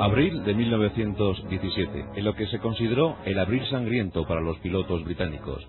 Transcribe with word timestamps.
Abril 0.00 0.42
de 0.44 0.54
1917, 0.54 2.06
en 2.14 2.24
lo 2.24 2.34
que 2.34 2.46
se 2.46 2.58
consideró 2.58 3.18
el 3.26 3.38
abril 3.38 3.62
sangriento 3.66 4.26
para 4.26 4.40
los 4.40 4.58
pilotos 4.60 5.04
británicos. 5.04 5.62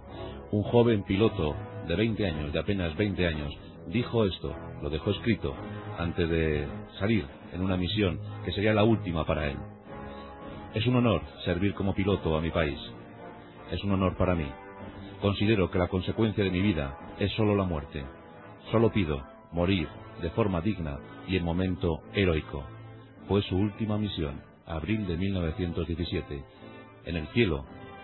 Un 0.51 0.63
joven 0.63 1.03
piloto 1.03 1.53
de 1.85 1.97
20 1.97 2.25
años, 2.27 2.53
de 2.53 2.59
apenas 2.59 2.95
20 2.95 3.27
años, 3.27 3.53
dijo 3.87 4.23
esto, 4.23 4.55
lo 4.81 4.89
dejó 4.89 5.11
escrito, 5.11 5.53
antes 5.97 6.29
de 6.29 6.65
salir 6.97 7.25
en 7.51 7.61
una 7.61 7.75
misión 7.75 8.21
que 8.45 8.53
sería 8.53 8.73
la 8.73 8.85
última 8.85 9.25
para 9.25 9.49
él. 9.49 9.57
Es 10.75 10.87
un 10.87 10.95
honor 10.95 11.21
servir 11.43 11.73
como 11.73 11.93
piloto 11.93 12.37
a 12.37 12.41
mi 12.41 12.51
país. 12.51 12.79
Es 13.69 13.83
un 13.83 13.91
honor 13.91 14.15
para 14.15 14.33
mí. 14.33 14.47
Considero 15.19 15.69
que 15.69 15.77
la 15.77 15.89
consecuencia 15.89 16.41
de 16.41 16.51
mi 16.51 16.61
vida 16.61 16.97
es 17.19 17.33
solo 17.33 17.53
la 17.53 17.65
muerte. 17.65 18.05
Solo 18.71 18.93
pido 18.93 19.21
morir 19.51 19.89
de 20.21 20.29
forma 20.29 20.61
digna 20.61 20.99
y 21.27 21.35
en 21.35 21.43
momento 21.43 21.99
heroico. 22.13 22.63
Fue 23.31 23.41
su 23.43 23.55
última 23.55 23.97
misión, 23.97 24.41
abril 24.65 25.07
de 25.07 25.15
1917. 25.15 26.43
En 27.05 27.15
el 27.15 27.27
cielo, 27.27 27.63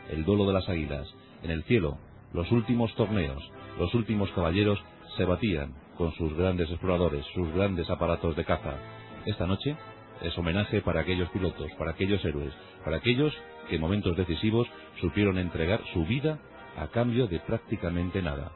el 0.09 0.23
duelo 0.23 0.47
de 0.47 0.53
las 0.53 0.69
águilas. 0.69 1.05
En 1.43 1.51
el 1.51 1.65
cielo, 1.65 1.97
los 2.31 2.49
últimos 2.49 2.95
torneos, 2.95 3.43
los 3.77 3.93
últimos 3.93 4.31
caballeros 4.31 4.79
se 5.17 5.25
batían 5.25 5.73
con 5.97 6.13
sus 6.13 6.33
grandes 6.37 6.69
exploradores, 6.69 7.25
sus 7.33 7.51
grandes 7.51 7.89
aparatos 7.89 8.37
de 8.37 8.45
caza. 8.45 8.75
Esta 9.25 9.45
noche 9.45 9.75
es 10.21 10.37
homenaje 10.37 10.81
para 10.81 11.01
aquellos 11.01 11.29
pilotos, 11.31 11.73
para 11.77 11.91
aquellos 11.91 12.23
héroes, 12.23 12.53
para 12.85 12.95
aquellos 12.95 13.33
que 13.67 13.75
en 13.75 13.81
momentos 13.81 14.15
decisivos 14.15 14.65
supieron 15.01 15.37
entregar 15.39 15.81
su 15.91 16.05
vida 16.05 16.39
a 16.77 16.87
cambio 16.87 17.27
de 17.27 17.41
prácticamente 17.41 18.21
nada. 18.21 18.53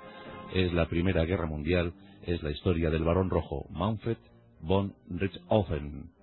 Es 0.53 0.71
la 0.71 0.85
Primera 0.85 1.25
Guerra 1.25 1.47
Mundial, 1.47 1.91
es 2.25 2.41
la 2.41 2.51
historia 2.51 2.89
del 2.89 3.03
Barón 3.03 3.29
Rojo, 3.29 3.67
Manfred 3.71 4.19
von 4.61 4.93
Richthofen. 5.09 6.20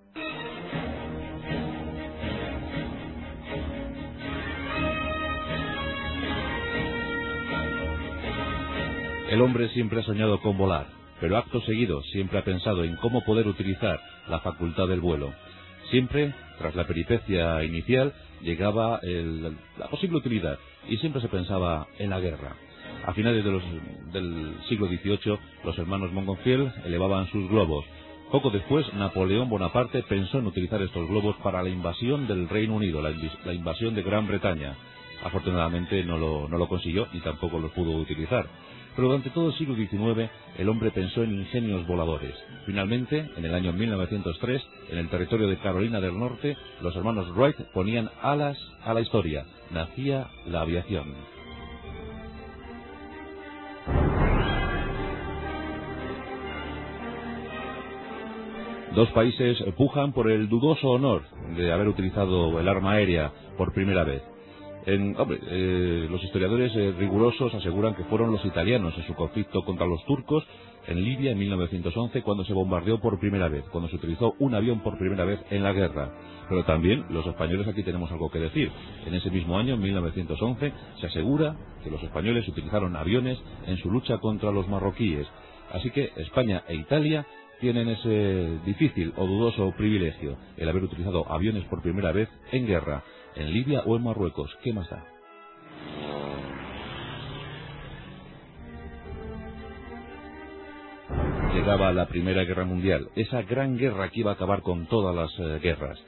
El 9.29 9.43
hombre 9.43 9.69
siempre 9.69 9.99
ha 9.99 10.03
soñado 10.03 10.41
con 10.41 10.57
volar, 10.57 10.87
pero 11.21 11.37
acto 11.37 11.61
seguido 11.61 12.01
siempre 12.01 12.39
ha 12.39 12.43
pensado 12.43 12.83
en 12.83 12.95
cómo 12.95 13.23
poder 13.23 13.47
utilizar 13.47 14.01
la 14.27 14.39
facultad 14.39 14.87
del 14.87 15.01
vuelo. 15.01 15.31
Siempre, 15.91 16.33
tras 16.57 16.73
la 16.73 16.87
peripecia 16.87 17.63
inicial, 17.63 18.11
llegaba 18.41 18.99
la 19.77 19.87
posible 19.87 20.17
utilidad 20.17 20.57
y 20.87 20.97
siempre 20.97 21.21
se 21.21 21.27
pensaba 21.27 21.85
en 21.99 22.09
la 22.09 22.19
guerra. 22.19 22.55
A 23.05 23.13
finales 23.13 23.45
del 23.45 24.55
siglo 24.67 24.87
XVIII, 24.87 25.37
los 25.63 25.77
hermanos 25.77 26.11
Montgolfier 26.11 26.73
elevaban 26.85 27.27
sus 27.27 27.47
globos. 27.49 27.85
Poco 28.31 28.49
después, 28.49 28.91
Napoleón 28.95 29.47
Bonaparte 29.47 30.01
pensó 30.09 30.39
en 30.39 30.47
utilizar 30.47 30.81
estos 30.81 31.07
globos 31.07 31.35
para 31.43 31.61
la 31.61 31.69
invasión 31.69 32.27
del 32.27 32.49
Reino 32.49 32.73
Unido, 32.73 32.99
la, 33.03 33.53
invasión 33.53 33.93
de 33.93 34.01
Gran 34.01 34.25
Bretaña. 34.25 34.73
Afortunadamente 35.23 36.03
no 36.03 36.17
lo 36.17 36.67
consiguió 36.67 37.07
y 37.13 37.19
tampoco 37.19 37.59
los 37.59 37.71
pudo 37.73 37.91
utilizar 37.91 38.47
pero 38.95 39.07
durante 39.07 39.29
todo 39.29 39.49
el 39.49 39.57
siglo 39.57 39.75
XIX 39.75 40.29
el 40.57 40.69
hombre 40.69 40.91
pensó 40.91 41.23
en 41.23 41.33
ingenios 41.33 41.87
voladores. 41.87 42.33
Finalmente, 42.65 43.29
en 43.37 43.45
el 43.45 43.53
año 43.53 43.73
1903, 43.73 44.61
en 44.89 44.97
el 44.97 45.09
territorio 45.09 45.47
de 45.47 45.57
Carolina 45.57 45.99
del 46.01 46.17
Norte, 46.17 46.57
los 46.81 46.95
hermanos 46.95 47.33
Wright 47.35 47.57
ponían 47.73 48.09
alas 48.21 48.57
a 48.83 48.93
la 48.93 49.01
historia. 49.01 49.45
Nacía 49.71 50.27
la 50.47 50.61
aviación. 50.61 51.13
Dos 58.95 59.09
países 59.11 59.57
pujan 59.77 60.13
por 60.13 60.31
el 60.31 60.49
dudoso 60.49 60.89
honor 60.89 61.21
de 61.55 61.71
haber 61.71 61.87
utilizado 61.87 62.59
el 62.59 62.67
arma 62.67 62.93
aérea 62.93 63.31
por 63.57 63.71
primera 63.71 64.03
vez. 64.03 64.23
En, 64.85 65.15
hombre, 65.19 65.39
eh, 65.43 66.07
los 66.09 66.23
historiadores 66.23 66.73
eh, 66.75 66.93
rigurosos 66.97 67.53
aseguran 67.53 67.95
que 67.95 68.05
fueron 68.05 68.31
los 68.31 68.43
italianos 68.45 68.93
en 68.97 69.05
su 69.05 69.13
conflicto 69.13 69.63
contra 69.63 69.85
los 69.85 70.03
turcos 70.05 70.43
en 70.87 71.03
Libia 71.03 71.31
en 71.31 71.37
1911 71.37 72.21
cuando 72.21 72.45
se 72.45 72.53
bombardeó 72.53 72.99
por 72.99 73.19
primera 73.19 73.49
vez, 73.49 73.63
cuando 73.71 73.89
se 73.89 73.97
utilizó 73.97 74.35
un 74.39 74.55
avión 74.55 74.79
por 74.79 74.97
primera 74.97 75.25
vez 75.25 75.39
en 75.51 75.63
la 75.63 75.73
guerra. 75.73 76.11
Pero 76.47 76.63
también 76.63 77.05
los 77.09 77.27
españoles 77.27 77.67
aquí 77.67 77.83
tenemos 77.83 78.11
algo 78.11 78.31
que 78.31 78.39
decir. 78.39 78.71
En 79.05 79.13
ese 79.13 79.29
mismo 79.29 79.59
año, 79.59 79.75
en 79.75 79.81
1911, 79.81 80.73
se 80.99 81.07
asegura 81.07 81.55
que 81.83 81.91
los 81.91 82.01
españoles 82.01 82.47
utilizaron 82.47 82.95
aviones 82.95 83.37
en 83.67 83.77
su 83.77 83.91
lucha 83.91 84.17
contra 84.17 84.51
los 84.51 84.67
marroquíes. 84.67 85.27
Así 85.71 85.91
que 85.91 86.11
España 86.15 86.63
e 86.67 86.75
Italia 86.75 87.27
tienen 87.59 87.89
ese 87.89 88.59
difícil 88.65 89.13
o 89.17 89.27
dudoso 89.27 89.71
privilegio, 89.77 90.37
el 90.57 90.69
haber 90.69 90.83
utilizado 90.83 91.29
aviones 91.31 91.65
por 91.65 91.81
primera 91.81 92.11
vez 92.11 92.29
en 92.51 92.65
guerra 92.65 93.03
en 93.35 93.53
Libia 93.53 93.81
o 93.85 93.95
en 93.95 94.03
Marruecos. 94.03 94.55
¿Qué 94.63 94.73
más 94.73 94.89
da? 94.89 95.05
Llegaba 101.53 101.91
la 101.91 102.07
Primera 102.07 102.43
Guerra 102.43 102.63
Mundial, 102.63 103.09
esa 103.15 103.41
gran 103.41 103.77
guerra 103.77 104.09
que 104.09 104.19
iba 104.21 104.31
a 104.31 104.35
acabar 104.35 104.61
con 104.61 104.85
todas 104.85 105.15
las 105.15 105.31
eh, 105.39 105.59
guerras. 105.61 105.99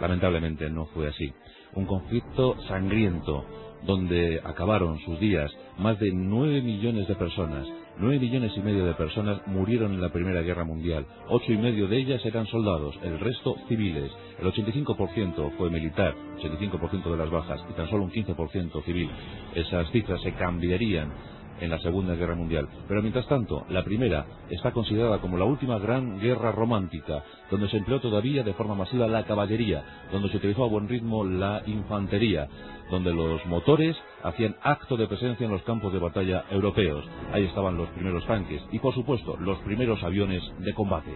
Lamentablemente 0.00 0.70
no 0.70 0.86
fue 0.86 1.08
así. 1.08 1.32
Un 1.74 1.86
conflicto 1.86 2.56
sangriento, 2.68 3.44
donde 3.82 4.40
acabaron 4.44 4.98
sus 5.00 5.18
días 5.18 5.50
más 5.78 5.98
de 5.98 6.12
nueve 6.12 6.62
millones 6.62 7.08
de 7.08 7.14
personas. 7.14 7.66
Nueve 8.00 8.18
millones 8.18 8.52
y 8.56 8.60
medio 8.60 8.86
de 8.86 8.94
personas 8.94 9.46
murieron 9.46 9.92
en 9.92 10.00
la 10.00 10.08
Primera 10.08 10.40
Guerra 10.40 10.64
Mundial. 10.64 11.04
Ocho 11.28 11.52
y 11.52 11.58
medio 11.58 11.86
de 11.86 11.98
ellas 11.98 12.24
eran 12.24 12.46
soldados, 12.46 12.98
el 13.02 13.20
resto 13.20 13.56
civiles. 13.68 14.10
El 14.38 14.46
85% 14.46 15.50
fue 15.58 15.68
militar, 15.68 16.14
85% 16.38 17.10
de 17.10 17.16
las 17.18 17.30
bajas 17.30 17.60
y 17.68 17.74
tan 17.74 17.90
solo 17.90 18.04
un 18.04 18.10
15% 18.10 18.82
civil. 18.84 19.10
Esas 19.54 19.90
cifras 19.90 20.18
se 20.22 20.32
cambiarían 20.32 21.12
en 21.60 21.70
la 21.70 21.78
Segunda 21.78 22.14
Guerra 22.14 22.34
Mundial. 22.34 22.68
Pero 22.88 23.02
mientras 23.02 23.26
tanto, 23.28 23.64
la 23.68 23.84
primera 23.84 24.26
está 24.48 24.72
considerada 24.72 25.18
como 25.18 25.36
la 25.36 25.44
última 25.44 25.78
gran 25.78 26.18
guerra 26.18 26.52
romántica, 26.52 27.22
donde 27.50 27.68
se 27.68 27.78
empleó 27.78 28.00
todavía 28.00 28.42
de 28.42 28.54
forma 28.54 28.74
masiva 28.74 29.06
la 29.06 29.24
caballería, 29.24 29.84
donde 30.12 30.28
se 30.30 30.38
utilizó 30.38 30.64
a 30.64 30.68
buen 30.68 30.88
ritmo 30.88 31.24
la 31.24 31.62
infantería, 31.66 32.48
donde 32.90 33.12
los 33.12 33.44
motores 33.46 33.96
hacían 34.22 34.56
acto 34.62 34.96
de 34.96 35.06
presencia 35.06 35.44
en 35.44 35.52
los 35.52 35.62
campos 35.62 35.92
de 35.92 35.98
batalla 35.98 36.44
europeos. 36.50 37.04
Ahí 37.32 37.44
estaban 37.44 37.76
los 37.76 37.88
primeros 37.90 38.26
tanques 38.26 38.62
y, 38.72 38.78
por 38.78 38.94
supuesto, 38.94 39.36
los 39.38 39.58
primeros 39.60 40.02
aviones 40.02 40.42
de 40.58 40.74
combate. 40.74 41.12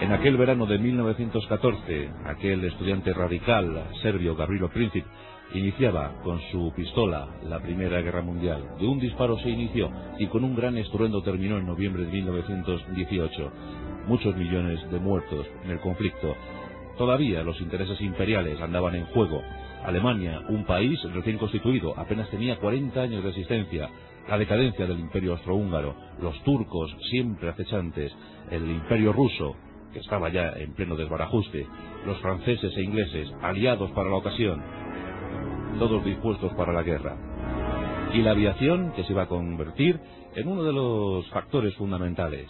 En 0.00 0.12
aquel 0.12 0.38
verano 0.38 0.64
de 0.64 0.78
1914, 0.78 2.10
aquel 2.24 2.64
estudiante 2.64 3.12
radical 3.12 3.84
serbio 4.00 4.34
Gavrilo 4.34 4.70
Princip 4.70 5.04
iniciaba 5.54 6.20
con 6.22 6.40
su 6.52 6.72
pistola 6.74 7.28
la 7.44 7.60
Primera 7.60 8.00
Guerra 8.00 8.22
Mundial. 8.22 8.76
De 8.78 8.86
un 8.86 8.98
disparo 9.00 9.38
se 9.38 9.50
inició 9.50 9.90
y 10.18 10.26
con 10.26 10.44
un 10.44 10.54
gran 10.54 10.76
estruendo 10.78 11.22
terminó 11.22 11.58
en 11.58 11.66
noviembre 11.66 12.04
de 12.04 12.12
1918. 12.12 13.52
Muchos 14.06 14.36
millones 14.36 14.78
de 14.90 14.98
muertos 14.98 15.46
en 15.64 15.70
el 15.72 15.80
conflicto. 15.80 16.36
Todavía 16.96 17.42
los 17.42 17.60
intereses 17.60 18.00
imperiales 18.00 18.60
andaban 18.60 18.94
en 18.94 19.06
juego. 19.06 19.42
Alemania, 19.84 20.42
un 20.48 20.64
país 20.64 21.00
recién 21.14 21.38
constituido, 21.38 21.98
apenas 21.98 22.28
tenía 22.30 22.58
40 22.58 23.00
años 23.00 23.24
de 23.24 23.30
existencia. 23.30 23.88
La 24.28 24.38
decadencia 24.38 24.86
del 24.86 25.00
imperio 25.00 25.32
austrohúngaro, 25.32 25.96
los 26.20 26.40
turcos 26.44 26.94
siempre 27.10 27.48
acechantes, 27.48 28.12
el 28.50 28.70
imperio 28.70 29.12
ruso, 29.12 29.56
que 29.92 29.98
estaba 29.98 30.28
ya 30.28 30.52
en 30.56 30.74
pleno 30.74 30.94
desbarajuste, 30.94 31.66
los 32.06 32.18
franceses 32.18 32.76
e 32.76 32.82
ingleses, 32.82 33.32
aliados 33.42 33.90
para 33.92 34.10
la 34.10 34.16
ocasión, 34.16 34.62
todos 35.78 36.04
dispuestos 36.04 36.52
para 36.54 36.72
la 36.72 36.82
guerra. 36.82 37.16
Y 38.12 38.22
la 38.22 38.32
aviación 38.32 38.92
que 38.96 39.04
se 39.04 39.12
iba 39.12 39.22
a 39.22 39.28
convertir 39.28 40.00
en 40.34 40.48
uno 40.48 40.62
de 40.62 40.72
los 40.72 41.28
factores 41.30 41.74
fundamentales. 41.76 42.48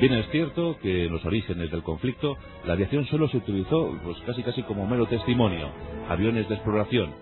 Bien 0.00 0.12
es 0.14 0.28
cierto 0.30 0.76
que 0.82 1.06
en 1.06 1.12
los 1.12 1.24
orígenes 1.24 1.70
del 1.70 1.82
conflicto 1.82 2.36
la 2.66 2.72
aviación 2.72 3.06
solo 3.06 3.28
se 3.28 3.36
utilizó 3.36 3.96
pues 4.02 4.16
casi 4.26 4.42
casi 4.42 4.62
como 4.64 4.86
mero 4.86 5.06
testimonio, 5.06 5.68
aviones 6.08 6.48
de 6.48 6.56
exploración. 6.56 7.14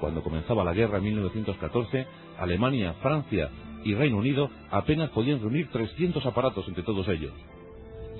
Cuando 0.00 0.22
comenzaba 0.22 0.64
la 0.64 0.72
guerra 0.72 0.98
en 0.98 1.04
1914, 1.04 2.06
Alemania, 2.38 2.94
Francia 3.02 3.50
y 3.84 3.94
Reino 3.94 4.16
Unido 4.16 4.50
apenas 4.70 5.10
podían 5.10 5.40
reunir 5.40 5.68
300 5.70 6.24
aparatos 6.24 6.66
entre 6.66 6.82
todos 6.82 7.06
ellos. 7.08 7.32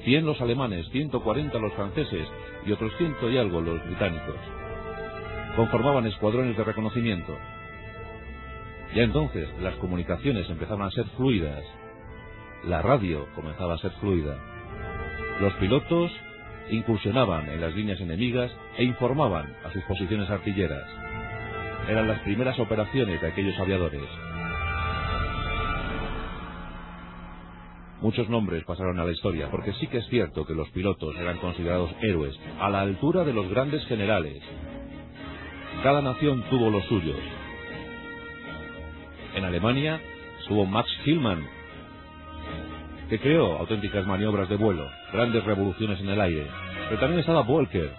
100 0.05 0.27
los 0.27 0.41
alemanes, 0.41 0.87
140 0.91 1.59
los 1.59 1.73
franceses 1.73 2.29
y 2.67 2.73
otros 2.73 2.93
ciento 2.99 3.31
y 3.31 3.39
algo 3.39 3.63
los 3.63 3.83
británicos 3.87 4.37
conformaban 5.57 6.07
escuadrones 6.07 6.57
de 6.57 6.65
reconocimiento. 6.65 7.37
Ya 8.95 9.03
entonces 9.03 9.49
las 9.61 9.75
comunicaciones 9.77 10.49
empezaban 10.49 10.87
a 10.87 10.91
ser 10.91 11.07
fluidas, 11.17 11.65
la 12.65 12.81
radio 12.81 13.27
comenzaba 13.35 13.75
a 13.75 13.79
ser 13.79 13.91
fluida. 14.01 14.37
Los 15.41 15.53
pilotos 15.55 16.11
incursionaban 16.71 17.49
en 17.49 17.61
las 17.61 17.75
líneas 17.75 18.01
enemigas 18.01 18.51
e 18.79 18.85
informaban 18.85 19.55
a 19.65 19.73
sus 19.73 19.83
posiciones 19.85 20.31
artilleras. 20.31 20.89
Eran 21.89 22.09
las 22.09 22.21
primeras 22.21 22.59
operaciones 22.59 23.21
de 23.21 23.27
aquellos 23.27 23.59
aviadores. 23.59 24.09
Muchos 28.01 28.29
nombres 28.29 28.65
pasaron 28.65 28.99
a 28.99 29.05
la 29.05 29.13
historia, 29.13 29.51
porque 29.51 29.73
sí 29.75 29.87
que 29.87 29.99
es 29.99 30.07
cierto 30.09 30.45
que 30.45 30.55
los 30.55 30.69
pilotos 30.71 31.17
eran 31.17 31.39
considerados 31.39 31.91
héroes, 32.03 32.39
a 32.61 32.69
la 32.71 32.81
altura 32.81 33.25
de 33.25 33.33
los 33.33 33.49
grandes 33.49 33.85
generales. 33.87 34.43
Cada 35.85 36.01
nación 36.01 36.43
tuvo 36.49 36.71
los 36.71 36.83
suyos. 36.87 37.19
En 39.35 39.45
Alemania 39.45 40.01
estuvo 40.41 40.65
Max 40.65 40.89
Hillmann, 41.05 41.47
que 43.11 43.21
creó 43.21 43.59
auténticas 43.59 44.07
maniobras 44.07 44.49
de 44.49 44.57
vuelo, 44.57 44.89
grandes 45.13 45.45
revoluciones 45.45 46.01
en 46.01 46.09
el 46.09 46.23
aire. 46.23 46.47
Pero 46.89 47.01
también 47.01 47.21
estaba 47.21 47.43
Volker, 47.43 47.93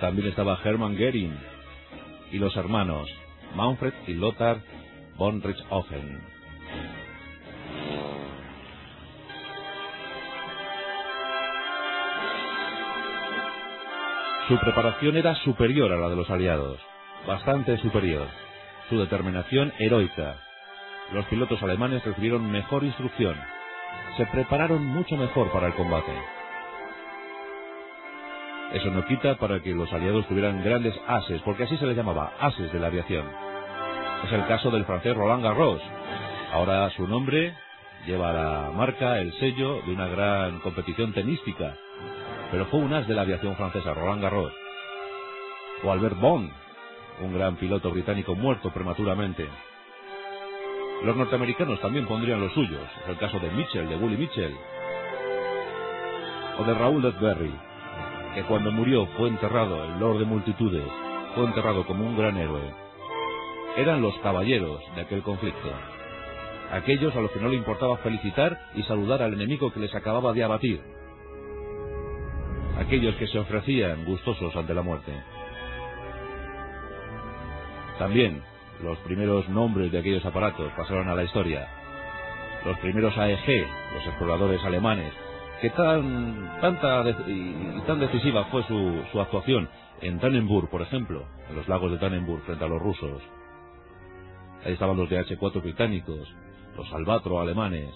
también 0.00 0.28
estaba 0.28 0.60
Hermann 0.62 0.96
Goering 0.96 1.36
y 2.30 2.38
los 2.38 2.56
hermanos 2.56 3.08
Manfred 3.56 3.94
y 4.06 4.14
Lothar 4.14 4.60
von 5.16 5.42
Richthofen. 5.42 6.20
Su 14.48 14.58
preparación 14.58 15.14
era 15.18 15.34
superior 15.34 15.92
a 15.92 15.96
la 15.98 16.08
de 16.08 16.16
los 16.16 16.30
aliados, 16.30 16.80
bastante 17.26 17.76
superior. 17.78 18.26
Su 18.88 18.98
determinación 18.98 19.74
heroica. 19.78 20.36
Los 21.12 21.26
pilotos 21.26 21.62
alemanes 21.62 22.02
recibieron 22.02 22.50
mejor 22.50 22.82
instrucción. 22.82 23.36
Se 24.16 24.24
prepararon 24.24 24.86
mucho 24.86 25.18
mejor 25.18 25.52
para 25.52 25.66
el 25.66 25.74
combate. 25.74 26.14
Eso 28.72 28.90
no 28.90 29.04
quita 29.04 29.34
para 29.36 29.60
que 29.60 29.74
los 29.74 29.92
aliados 29.92 30.26
tuvieran 30.28 30.64
grandes 30.64 30.98
ases, 31.06 31.42
porque 31.42 31.64
así 31.64 31.76
se 31.76 31.84
les 31.84 31.96
llamaba, 31.96 32.32
ases 32.40 32.72
de 32.72 32.78
la 32.78 32.86
aviación. 32.86 33.26
Es 34.24 34.32
el 34.32 34.46
caso 34.46 34.70
del 34.70 34.86
francés 34.86 35.14
Roland 35.14 35.44
Garros. 35.44 35.82
Ahora 36.54 36.88
su 36.96 37.06
nombre 37.06 37.54
lleva 38.06 38.32
la 38.32 38.70
marca, 38.74 39.18
el 39.18 39.30
sello 39.40 39.82
de 39.82 39.92
una 39.92 40.08
gran 40.08 40.60
competición 40.60 41.12
tenística. 41.12 41.74
Pero 42.50 42.66
fue 42.66 42.80
un 42.80 42.92
as 42.94 43.06
de 43.06 43.14
la 43.14 43.22
aviación 43.22 43.56
francesa, 43.56 43.94
Roland 43.94 44.22
Garros. 44.22 44.52
O 45.84 45.92
Albert 45.92 46.18
Bond, 46.18 46.50
un 47.20 47.34
gran 47.34 47.56
piloto 47.56 47.90
británico 47.90 48.34
muerto 48.34 48.70
prematuramente. 48.70 49.46
Los 51.04 51.16
norteamericanos 51.16 51.80
también 51.80 52.06
pondrían 52.06 52.40
los 52.40 52.52
suyos. 52.52 52.82
Es 53.04 53.08
el 53.10 53.18
caso 53.18 53.38
de 53.38 53.50
Mitchell, 53.50 53.88
de 53.88 53.96
Willie 53.96 54.18
Mitchell. 54.18 54.56
O 56.58 56.64
de 56.64 56.74
Raúl 56.74 57.02
Desberry, 57.02 57.54
que 58.34 58.42
cuando 58.44 58.72
murió 58.72 59.06
fue 59.16 59.28
enterrado, 59.28 59.84
el 59.84 60.00
Lord 60.00 60.18
de 60.18 60.24
Multitudes, 60.24 60.88
fue 61.34 61.44
enterrado 61.44 61.86
como 61.86 62.04
un 62.04 62.16
gran 62.16 62.36
héroe. 62.36 62.74
Eran 63.76 64.02
los 64.02 64.18
caballeros 64.18 64.82
de 64.96 65.02
aquel 65.02 65.22
conflicto. 65.22 65.70
Aquellos 66.72 67.14
a 67.14 67.20
los 67.20 67.30
que 67.30 67.40
no 67.40 67.48
le 67.48 67.56
importaba 67.56 67.96
felicitar 67.98 68.58
y 68.74 68.82
saludar 68.82 69.22
al 69.22 69.34
enemigo 69.34 69.72
que 69.72 69.80
les 69.80 69.94
acababa 69.94 70.32
de 70.32 70.42
abatir. 70.42 70.97
Aquellos 72.78 73.16
que 73.16 73.26
se 73.26 73.38
ofrecían 73.38 74.04
gustosos 74.04 74.54
ante 74.54 74.74
la 74.74 74.82
muerte. 74.82 75.12
También 77.98 78.42
los 78.82 78.96
primeros 78.98 79.48
nombres 79.48 79.90
de 79.90 79.98
aquellos 79.98 80.24
aparatos 80.24 80.72
pasaron 80.76 81.08
a 81.08 81.14
la 81.14 81.24
historia. 81.24 81.66
Los 82.64 82.78
primeros 82.78 83.16
AEG, 83.16 83.66
los 83.94 84.06
exploradores 84.06 84.64
alemanes, 84.64 85.12
que 85.60 85.70
tan 85.70 86.60
tanta 86.60 87.04
y 87.26 87.80
tan 87.86 87.98
decisiva 87.98 88.44
fue 88.44 88.62
su, 88.64 89.20
actuación 89.20 89.68
en 90.00 90.20
Tannenburg, 90.20 90.70
por 90.70 90.82
ejemplo, 90.82 91.26
en 91.50 91.56
los 91.56 91.68
lagos 91.68 91.90
de 91.90 91.98
Tannenburg 91.98 92.42
frente 92.42 92.64
a 92.64 92.68
los 92.68 92.80
rusos. 92.80 93.20
Ahí 94.64 94.72
estaban 94.72 94.96
los 94.96 95.08
DH-4 95.08 95.62
británicos, 95.62 96.32
los 96.76 96.92
Albatro 96.92 97.40
alemanes 97.40 97.92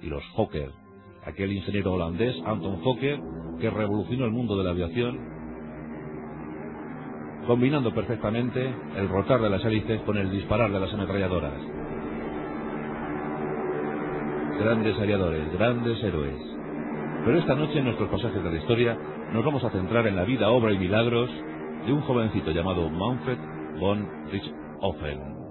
y 0.00 0.06
los 0.06 0.24
Fokker, 0.36 0.70
aquel 1.24 1.52
ingeniero 1.52 1.92
holandés, 1.92 2.34
Anton 2.44 2.80
Fokker, 2.82 3.20
que 3.60 3.70
revolucionó 3.70 4.24
el 4.24 4.32
mundo 4.32 4.56
de 4.56 4.64
la 4.64 4.70
aviación, 4.70 5.18
combinando 7.46 7.92
perfectamente 7.92 8.74
el 8.96 9.08
rotar 9.08 9.40
de 9.40 9.50
las 9.50 9.64
hélices 9.64 10.00
con 10.02 10.16
el 10.16 10.30
disparar 10.30 10.70
de 10.72 10.80
las 10.80 10.92
ametralladoras. 10.92 11.54
Grandes 14.60 14.98
aviadores, 14.98 15.52
grandes 15.52 16.02
héroes. 16.02 16.36
Pero 17.24 17.38
esta 17.38 17.54
noche 17.54 17.78
en 17.78 17.84
nuestros 17.84 18.10
pasajes 18.10 18.42
de 18.42 18.50
la 18.50 18.58
historia 18.58 18.98
nos 19.32 19.44
vamos 19.44 19.64
a 19.64 19.70
centrar 19.70 20.06
en 20.06 20.16
la 20.16 20.24
vida, 20.24 20.50
obra 20.50 20.72
y 20.72 20.78
milagros 20.78 21.30
de 21.86 21.92
un 21.92 22.02
jovencito 22.02 22.50
llamado 22.50 22.88
Manfred 22.90 23.38
von 23.78 24.06
Richthofen. 24.30 25.41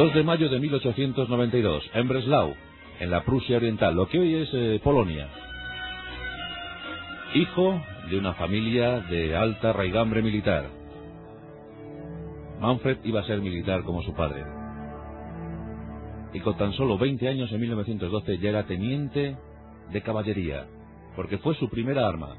2 0.00 0.14
de 0.14 0.22
mayo 0.22 0.48
de 0.48 0.58
1892, 0.58 1.90
en 1.92 2.08
Breslau, 2.08 2.54
en 3.00 3.10
la 3.10 3.22
Prusia 3.22 3.58
Oriental, 3.58 3.94
lo 3.94 4.08
que 4.08 4.18
hoy 4.18 4.34
es 4.34 4.48
eh, 4.54 4.80
Polonia. 4.82 5.28
Hijo 7.34 7.82
de 8.08 8.16
una 8.16 8.32
familia 8.32 9.00
de 9.00 9.36
alta 9.36 9.74
raigambre 9.74 10.22
militar. 10.22 10.70
Manfred 12.60 12.96
iba 13.04 13.20
a 13.20 13.26
ser 13.26 13.42
militar 13.42 13.82
como 13.82 14.00
su 14.00 14.14
padre. 14.14 14.42
Y 16.32 16.40
con 16.40 16.56
tan 16.56 16.72
solo 16.72 16.96
20 16.96 17.28
años 17.28 17.52
en 17.52 17.60
1912 17.60 18.38
ya 18.38 18.48
era 18.48 18.64
teniente 18.64 19.36
de 19.92 20.00
caballería, 20.00 20.66
porque 21.14 21.36
fue 21.36 21.54
su 21.56 21.68
primera 21.68 22.08
arma. 22.08 22.36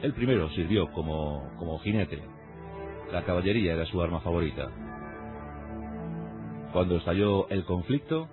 El 0.00 0.12
primero 0.12 0.48
sirvió 0.50 0.92
como, 0.92 1.42
como 1.58 1.80
jinete. 1.80 2.22
La 3.10 3.24
caballería 3.24 3.72
era 3.72 3.86
su 3.86 4.00
arma 4.00 4.20
favorita. 4.20 4.89
Cuando 6.72 6.96
estalló 6.96 7.48
el 7.48 7.64
conflicto, 7.64 8.28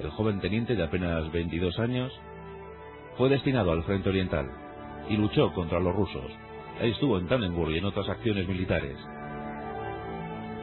el 0.00 0.10
joven 0.10 0.40
teniente 0.40 0.76
de 0.76 0.84
apenas 0.84 1.30
22 1.32 1.78
años 1.80 2.12
fue 3.18 3.28
destinado 3.28 3.72
al 3.72 3.82
frente 3.84 4.08
oriental 4.08 4.48
y 5.08 5.16
luchó 5.16 5.52
contra 5.52 5.80
los 5.80 5.94
rusos. 5.94 6.30
Ahí 6.80 6.92
estuvo 6.92 7.18
en 7.18 7.26
Tannenburg 7.26 7.72
y 7.72 7.78
en 7.78 7.84
otras 7.84 8.08
acciones 8.08 8.46
militares. 8.48 8.96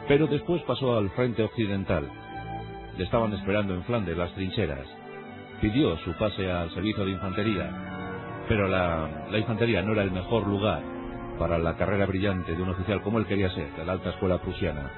Pero 0.07 0.27
después 0.27 0.61
pasó 0.63 0.97
al 0.97 1.09
frente 1.11 1.43
occidental. 1.43 2.09
Le 2.97 3.03
estaban 3.03 3.33
esperando 3.33 3.73
en 3.73 3.83
Flandes 3.83 4.17
las 4.17 4.33
trincheras. 4.33 4.87
Pidió 5.61 5.97
su 5.99 6.13
pase 6.13 6.49
al 6.49 6.73
servicio 6.73 7.03
de 7.03 7.11
infantería, 7.11 8.45
pero 8.47 8.67
la, 8.69 9.27
la 9.29 9.37
infantería 9.37 9.81
no 9.81 9.91
era 9.91 10.03
el 10.03 10.11
mejor 10.11 10.47
lugar 10.47 10.81
para 11.37 11.57
la 11.57 11.75
carrera 11.75 12.05
brillante 12.05 12.55
de 12.55 12.63
un 12.63 12.69
oficial 12.69 13.01
como 13.01 13.19
él 13.19 13.25
quería 13.25 13.49
ser, 13.51 13.71
de 13.75 13.85
la 13.85 13.93
alta 13.93 14.11
escuela 14.11 14.39
prusiana. 14.39 14.89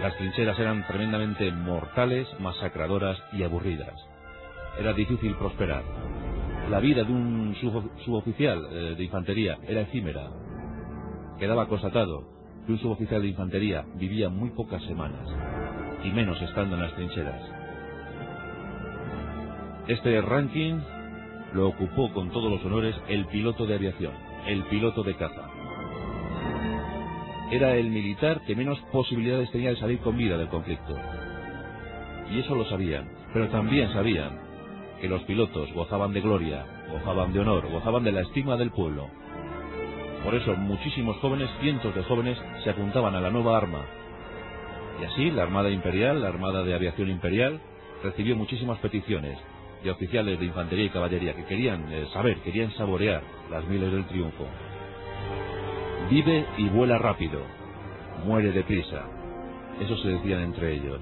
Las 0.00 0.16
trincheras 0.16 0.58
eran 0.58 0.86
tremendamente 0.86 1.50
mortales, 1.50 2.28
masacradoras 2.38 3.18
y 3.32 3.42
aburridas. 3.42 3.94
Era 4.78 4.92
difícil 4.92 5.34
prosperar. 5.34 5.82
La 6.70 6.78
vida 6.78 7.02
de 7.02 7.12
un 7.12 7.56
suboficial 8.04 8.64
eh, 8.70 8.94
de 8.96 9.04
infantería 9.04 9.58
era 9.66 9.80
efímera. 9.80 10.30
Quedaba 11.38 11.66
constatado 11.66 12.28
que 12.64 12.72
un 12.72 12.78
suboficial 12.78 13.22
de 13.22 13.28
infantería 13.28 13.86
vivía 13.96 14.28
muy 14.28 14.50
pocas 14.50 14.82
semanas, 14.84 15.26
y 16.04 16.10
menos 16.10 16.40
estando 16.42 16.76
en 16.76 16.82
las 16.82 16.94
trincheras. 16.94 17.42
Este 19.88 20.20
ranking 20.20 20.78
lo 21.54 21.68
ocupó 21.68 22.12
con 22.12 22.30
todos 22.30 22.50
los 22.50 22.64
honores 22.64 22.94
el 23.08 23.26
piloto 23.26 23.66
de 23.66 23.74
aviación, 23.74 24.12
el 24.46 24.62
piloto 24.64 25.02
de 25.02 25.16
caza. 25.16 25.47
Era 27.50 27.74
el 27.76 27.90
militar 27.90 28.42
que 28.46 28.54
menos 28.54 28.78
posibilidades 28.92 29.50
tenía 29.50 29.70
de 29.70 29.76
salir 29.76 29.98
con 30.00 30.16
vida 30.16 30.36
del 30.36 30.48
conflicto. 30.48 30.96
Y 32.30 32.40
eso 32.40 32.54
lo 32.54 32.64
sabían, 32.66 33.08
pero 33.32 33.48
también 33.48 33.92
sabían 33.92 34.38
que 35.00 35.08
los 35.08 35.22
pilotos 35.22 35.72
gozaban 35.72 36.12
de 36.12 36.20
gloria, 36.20 36.66
gozaban 36.90 37.32
de 37.32 37.40
honor, 37.40 37.70
gozaban 37.70 38.04
de 38.04 38.12
la 38.12 38.20
estima 38.20 38.56
del 38.56 38.70
pueblo, 38.70 39.08
por 40.24 40.34
eso 40.34 40.54
muchísimos 40.56 41.16
jóvenes, 41.18 41.48
cientos 41.60 41.94
de 41.94 42.02
jóvenes, 42.02 42.36
se 42.64 42.70
apuntaban 42.70 43.14
a 43.14 43.20
la 43.20 43.30
nueva 43.30 43.56
arma. 43.56 43.84
Y 45.00 45.04
así 45.04 45.30
la 45.30 45.44
Armada 45.44 45.70
Imperial, 45.70 46.20
la 46.20 46.28
Armada 46.28 46.64
de 46.64 46.74
Aviación 46.74 47.08
Imperial, 47.08 47.60
recibió 48.02 48.36
muchísimas 48.36 48.78
peticiones 48.80 49.38
de 49.82 49.90
oficiales 49.90 50.38
de 50.40 50.46
infantería 50.46 50.86
y 50.86 50.90
caballería 50.90 51.34
que 51.34 51.44
querían 51.44 51.92
eh, 51.92 52.06
saber, 52.12 52.38
querían 52.38 52.72
saborear 52.74 53.22
las 53.50 53.64
miles 53.68 53.92
del 53.92 54.06
triunfo. 54.06 54.44
Vive 56.10 56.46
y 56.56 56.70
vuela 56.70 56.96
rápido, 56.96 57.42
muere 58.24 58.50
deprisa. 58.50 59.04
Eso 59.78 59.94
se 59.98 60.08
decían 60.08 60.40
entre 60.40 60.72
ellos. 60.72 61.00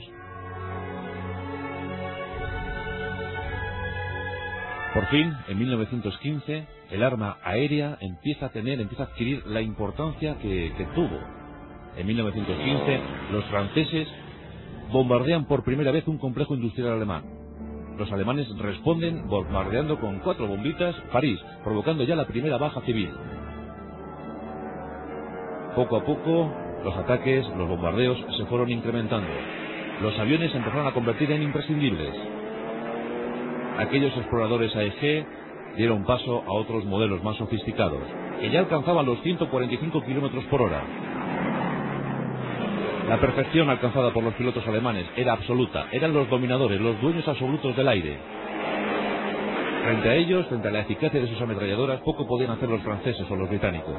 Por 4.93 5.07
fin, 5.07 5.33
en 5.47 5.59
1915, 5.59 6.67
el 6.91 7.03
arma 7.05 7.39
aérea 7.45 7.99
empieza 8.01 8.47
a 8.47 8.49
tener, 8.49 8.81
empieza 8.81 9.05
a 9.05 9.07
adquirir 9.07 9.47
la 9.47 9.61
importancia 9.61 10.39
que, 10.39 10.73
tuvo. 10.97 11.21
En 11.97 12.05
1915 12.05 13.01
los 13.31 13.45
franceses 13.45 14.09
bombardean 14.91 15.47
por 15.47 15.63
primera 15.63 15.93
vez 15.93 16.09
un 16.09 16.19
complejo 16.19 16.55
industrial 16.55 16.95
alemán. 16.95 17.23
Los 17.97 18.11
alemanes 18.11 18.49
responden 18.59 19.29
bombardeando 19.29 20.01
con 20.01 20.19
cuatro 20.19 20.49
bombitas 20.49 20.97
París, 21.13 21.39
provocando 21.63 22.03
ya 22.03 22.17
la 22.17 22.27
primera 22.27 22.59
baja 22.59 22.81
civil. 22.81 23.11
Poco 25.77 25.97
a 25.99 26.05
poco, 26.05 26.51
los 26.85 26.97
ataques, 26.97 27.47
los 27.55 27.69
bombardeos 27.69 28.17
se 28.39 28.47
fueron 28.47 28.71
incrementando. 28.71 29.29
Los 30.01 30.19
aviones 30.19 30.51
se 30.51 30.57
empezaron 30.57 30.87
a 30.87 30.93
convertir 30.93 31.31
en 31.31 31.43
imprescindibles. 31.43 32.15
Aquellos 33.77 34.17
exploradores 34.17 34.75
AEG 34.75 35.27
dieron 35.77 36.05
paso 36.05 36.43
a 36.47 36.53
otros 36.55 36.87
modelos 36.87 37.23
más 37.23 37.37
sofisticados, 37.37 38.01
que 38.41 38.49
ya 38.49 38.61
alcanzaban 38.61 39.05
los 39.05 39.21
145 39.21 40.03
kilómetros 40.03 40.45
por 40.47 40.63
hora. 40.63 40.81
La 43.11 43.21
perfección 43.21 43.69
alcanzada 43.69 44.15
por 44.15 44.25
los 44.25 44.33
pilotos 44.33 44.67
alemanes 44.67 45.05
era 45.15 45.35
absoluta, 45.35 45.89
eran 45.93 46.15
los 46.15 46.31
dominadores, 46.31 46.81
los 46.81 46.99
dueños 47.03 47.29
absolutos 47.29 47.77
del 47.77 47.89
aire. 47.89 48.17
Frente 49.85 50.09
a 50.09 50.15
ellos, 50.15 50.47
frente 50.47 50.69
a 50.69 50.71
la 50.71 50.81
eficacia 50.81 51.21
de 51.21 51.29
sus 51.29 51.41
ametralladoras, 51.43 52.01
poco 52.01 52.27
podían 52.27 52.53
hacer 52.53 52.71
los 52.71 52.81
franceses 52.81 53.31
o 53.31 53.37
los 53.37 53.51
británicos. 53.51 53.95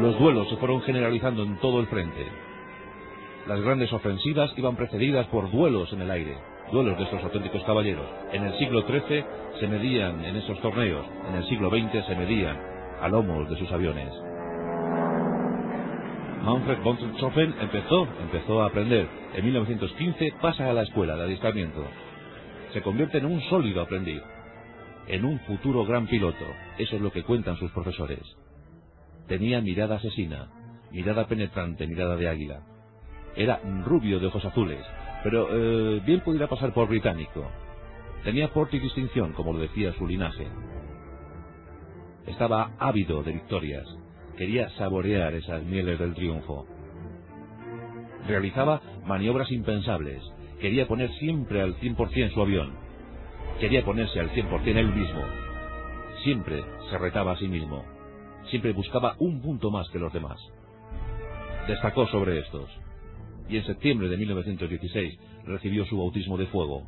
Los 0.00 0.18
duelos 0.18 0.48
se 0.48 0.56
fueron 0.56 0.82
generalizando 0.82 1.44
en 1.44 1.56
todo 1.58 1.78
el 1.80 1.86
frente. 1.86 2.26
Las 3.46 3.60
grandes 3.60 3.92
ofensivas 3.92 4.52
iban 4.56 4.74
precedidas 4.74 5.26
por 5.28 5.50
duelos 5.52 5.92
en 5.92 6.00
el 6.02 6.10
aire, 6.10 6.36
duelos 6.72 6.98
de 6.98 7.04
estos 7.04 7.22
auténticos 7.22 7.62
caballeros. 7.62 8.06
En 8.32 8.42
el 8.42 8.58
siglo 8.58 8.82
XIII 8.82 9.24
se 9.60 9.68
medían 9.68 10.24
en 10.24 10.34
esos 10.34 10.60
torneos, 10.60 11.06
en 11.28 11.36
el 11.36 11.44
siglo 11.44 11.70
XX 11.70 12.06
se 12.06 12.16
medían 12.16 12.58
a 13.00 13.08
lomos 13.08 13.48
de 13.48 13.56
sus 13.56 13.70
aviones. 13.70 14.12
Manfred 16.42 16.82
von 16.82 16.98
Richthofen 16.98 17.54
empezó, 17.60 18.08
empezó 18.20 18.62
a 18.62 18.66
aprender. 18.66 19.08
En 19.34 19.44
1915 19.44 20.34
pasa 20.42 20.68
a 20.68 20.72
la 20.72 20.82
escuela 20.82 21.16
de 21.16 21.24
adiestramiento. 21.24 21.84
Se 22.72 22.82
convierte 22.82 23.18
en 23.18 23.26
un 23.26 23.40
sólido 23.42 23.80
aprendiz, 23.80 24.22
en 25.06 25.24
un 25.24 25.38
futuro 25.40 25.86
gran 25.86 26.08
piloto. 26.08 26.44
Eso 26.78 26.96
es 26.96 27.02
lo 27.02 27.12
que 27.12 27.22
cuentan 27.22 27.56
sus 27.58 27.70
profesores. 27.70 28.43
Tenía 29.26 29.60
mirada 29.60 29.96
asesina, 29.96 30.48
mirada 30.90 31.26
penetrante, 31.26 31.86
mirada 31.86 32.16
de 32.16 32.28
águila. 32.28 32.60
Era 33.36 33.60
rubio 33.84 34.20
de 34.20 34.26
ojos 34.26 34.44
azules, 34.44 34.84
pero 35.22 35.48
eh, 35.50 36.02
bien 36.04 36.20
pudiera 36.20 36.46
pasar 36.46 36.72
por 36.72 36.88
británico. 36.88 37.44
Tenía 38.22 38.52
porte 38.52 38.76
y 38.76 38.80
distinción, 38.80 39.32
como 39.32 39.52
lo 39.52 39.60
decía 39.60 39.92
su 39.94 40.06
linaje. 40.06 40.46
Estaba 42.26 42.72
ávido 42.78 43.22
de 43.22 43.32
victorias. 43.32 43.86
Quería 44.36 44.68
saborear 44.70 45.34
esas 45.34 45.62
mieles 45.64 45.98
del 45.98 46.14
triunfo. 46.14 46.66
Realizaba 48.26 48.80
maniobras 49.06 49.50
impensables. 49.50 50.22
Quería 50.60 50.86
poner 50.86 51.10
siempre 51.18 51.60
al 51.60 51.76
100% 51.76 52.32
su 52.32 52.40
avión. 52.40 52.72
Quería 53.60 53.84
ponerse 53.84 54.20
al 54.20 54.30
100% 54.30 54.76
él 54.76 54.94
mismo. 54.94 55.22
Siempre 56.22 56.64
se 56.90 56.98
retaba 56.98 57.32
a 57.32 57.36
sí 57.36 57.48
mismo. 57.48 57.93
Siempre 58.50 58.72
buscaba 58.72 59.16
un 59.18 59.40
punto 59.40 59.70
más 59.70 59.88
que 59.90 59.98
los 59.98 60.12
demás. 60.12 60.38
Destacó 61.66 62.06
sobre 62.08 62.40
estos. 62.40 62.68
Y 63.48 63.56
en 63.56 63.66
septiembre 63.66 64.08
de 64.08 64.16
1916 64.16 65.18
recibió 65.44 65.84
su 65.86 65.98
bautismo 65.98 66.36
de 66.36 66.46
fuego. 66.46 66.82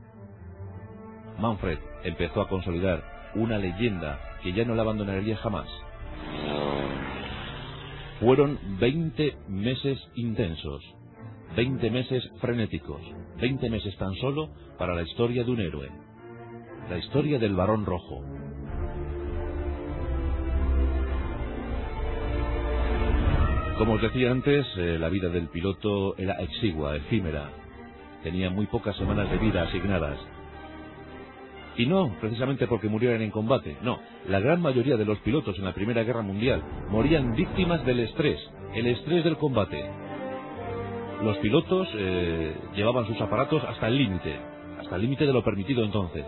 Manfred 1.38 1.78
empezó 2.04 2.40
a 2.40 2.48
consolidar 2.48 3.02
una 3.34 3.58
leyenda 3.58 4.18
que 4.42 4.52
ya 4.52 4.64
no 4.64 4.74
la 4.74 4.82
abandonaría 4.82 5.36
jamás. 5.36 5.68
Fueron 8.20 8.58
20 8.80 9.36
meses 9.48 9.98
intensos, 10.14 10.82
20 11.54 11.90
meses 11.90 12.30
frenéticos, 12.40 13.02
20 13.38 13.68
meses 13.68 13.94
tan 13.98 14.14
solo 14.14 14.48
para 14.78 14.94
la 14.94 15.02
historia 15.02 15.44
de 15.44 15.50
un 15.50 15.60
héroe, 15.60 15.90
la 16.88 16.96
historia 16.98 17.38
del 17.38 17.54
varón 17.54 17.84
rojo. 17.84 18.22
Como 23.78 23.92
os 23.92 24.00
decía 24.00 24.30
antes, 24.30 24.66
eh, 24.78 24.96
la 24.98 25.10
vida 25.10 25.28
del 25.28 25.48
piloto 25.48 26.16
era 26.16 26.40
exigua, 26.40 26.96
efímera. 26.96 27.50
Tenía 28.22 28.48
muy 28.48 28.64
pocas 28.66 28.96
semanas 28.96 29.30
de 29.30 29.36
vida 29.36 29.64
asignadas. 29.64 30.18
Y 31.76 31.84
no 31.84 32.16
precisamente 32.18 32.66
porque 32.68 32.88
murieran 32.88 33.20
en 33.20 33.30
combate, 33.30 33.76
no. 33.82 33.98
La 34.28 34.40
gran 34.40 34.62
mayoría 34.62 34.96
de 34.96 35.04
los 35.04 35.18
pilotos 35.18 35.58
en 35.58 35.64
la 35.66 35.74
Primera 35.74 36.04
Guerra 36.04 36.22
Mundial 36.22 36.62
morían 36.88 37.34
víctimas 37.36 37.84
del 37.84 38.00
estrés, 38.00 38.40
el 38.74 38.86
estrés 38.86 39.24
del 39.24 39.36
combate. 39.36 39.84
Los 41.22 41.36
pilotos 41.38 41.86
eh, 41.96 42.56
llevaban 42.74 43.06
sus 43.06 43.20
aparatos 43.20 43.62
hasta 43.62 43.88
el 43.88 43.98
límite, 43.98 44.36
hasta 44.80 44.96
el 44.96 45.02
límite 45.02 45.26
de 45.26 45.34
lo 45.34 45.44
permitido 45.44 45.84
entonces. 45.84 46.24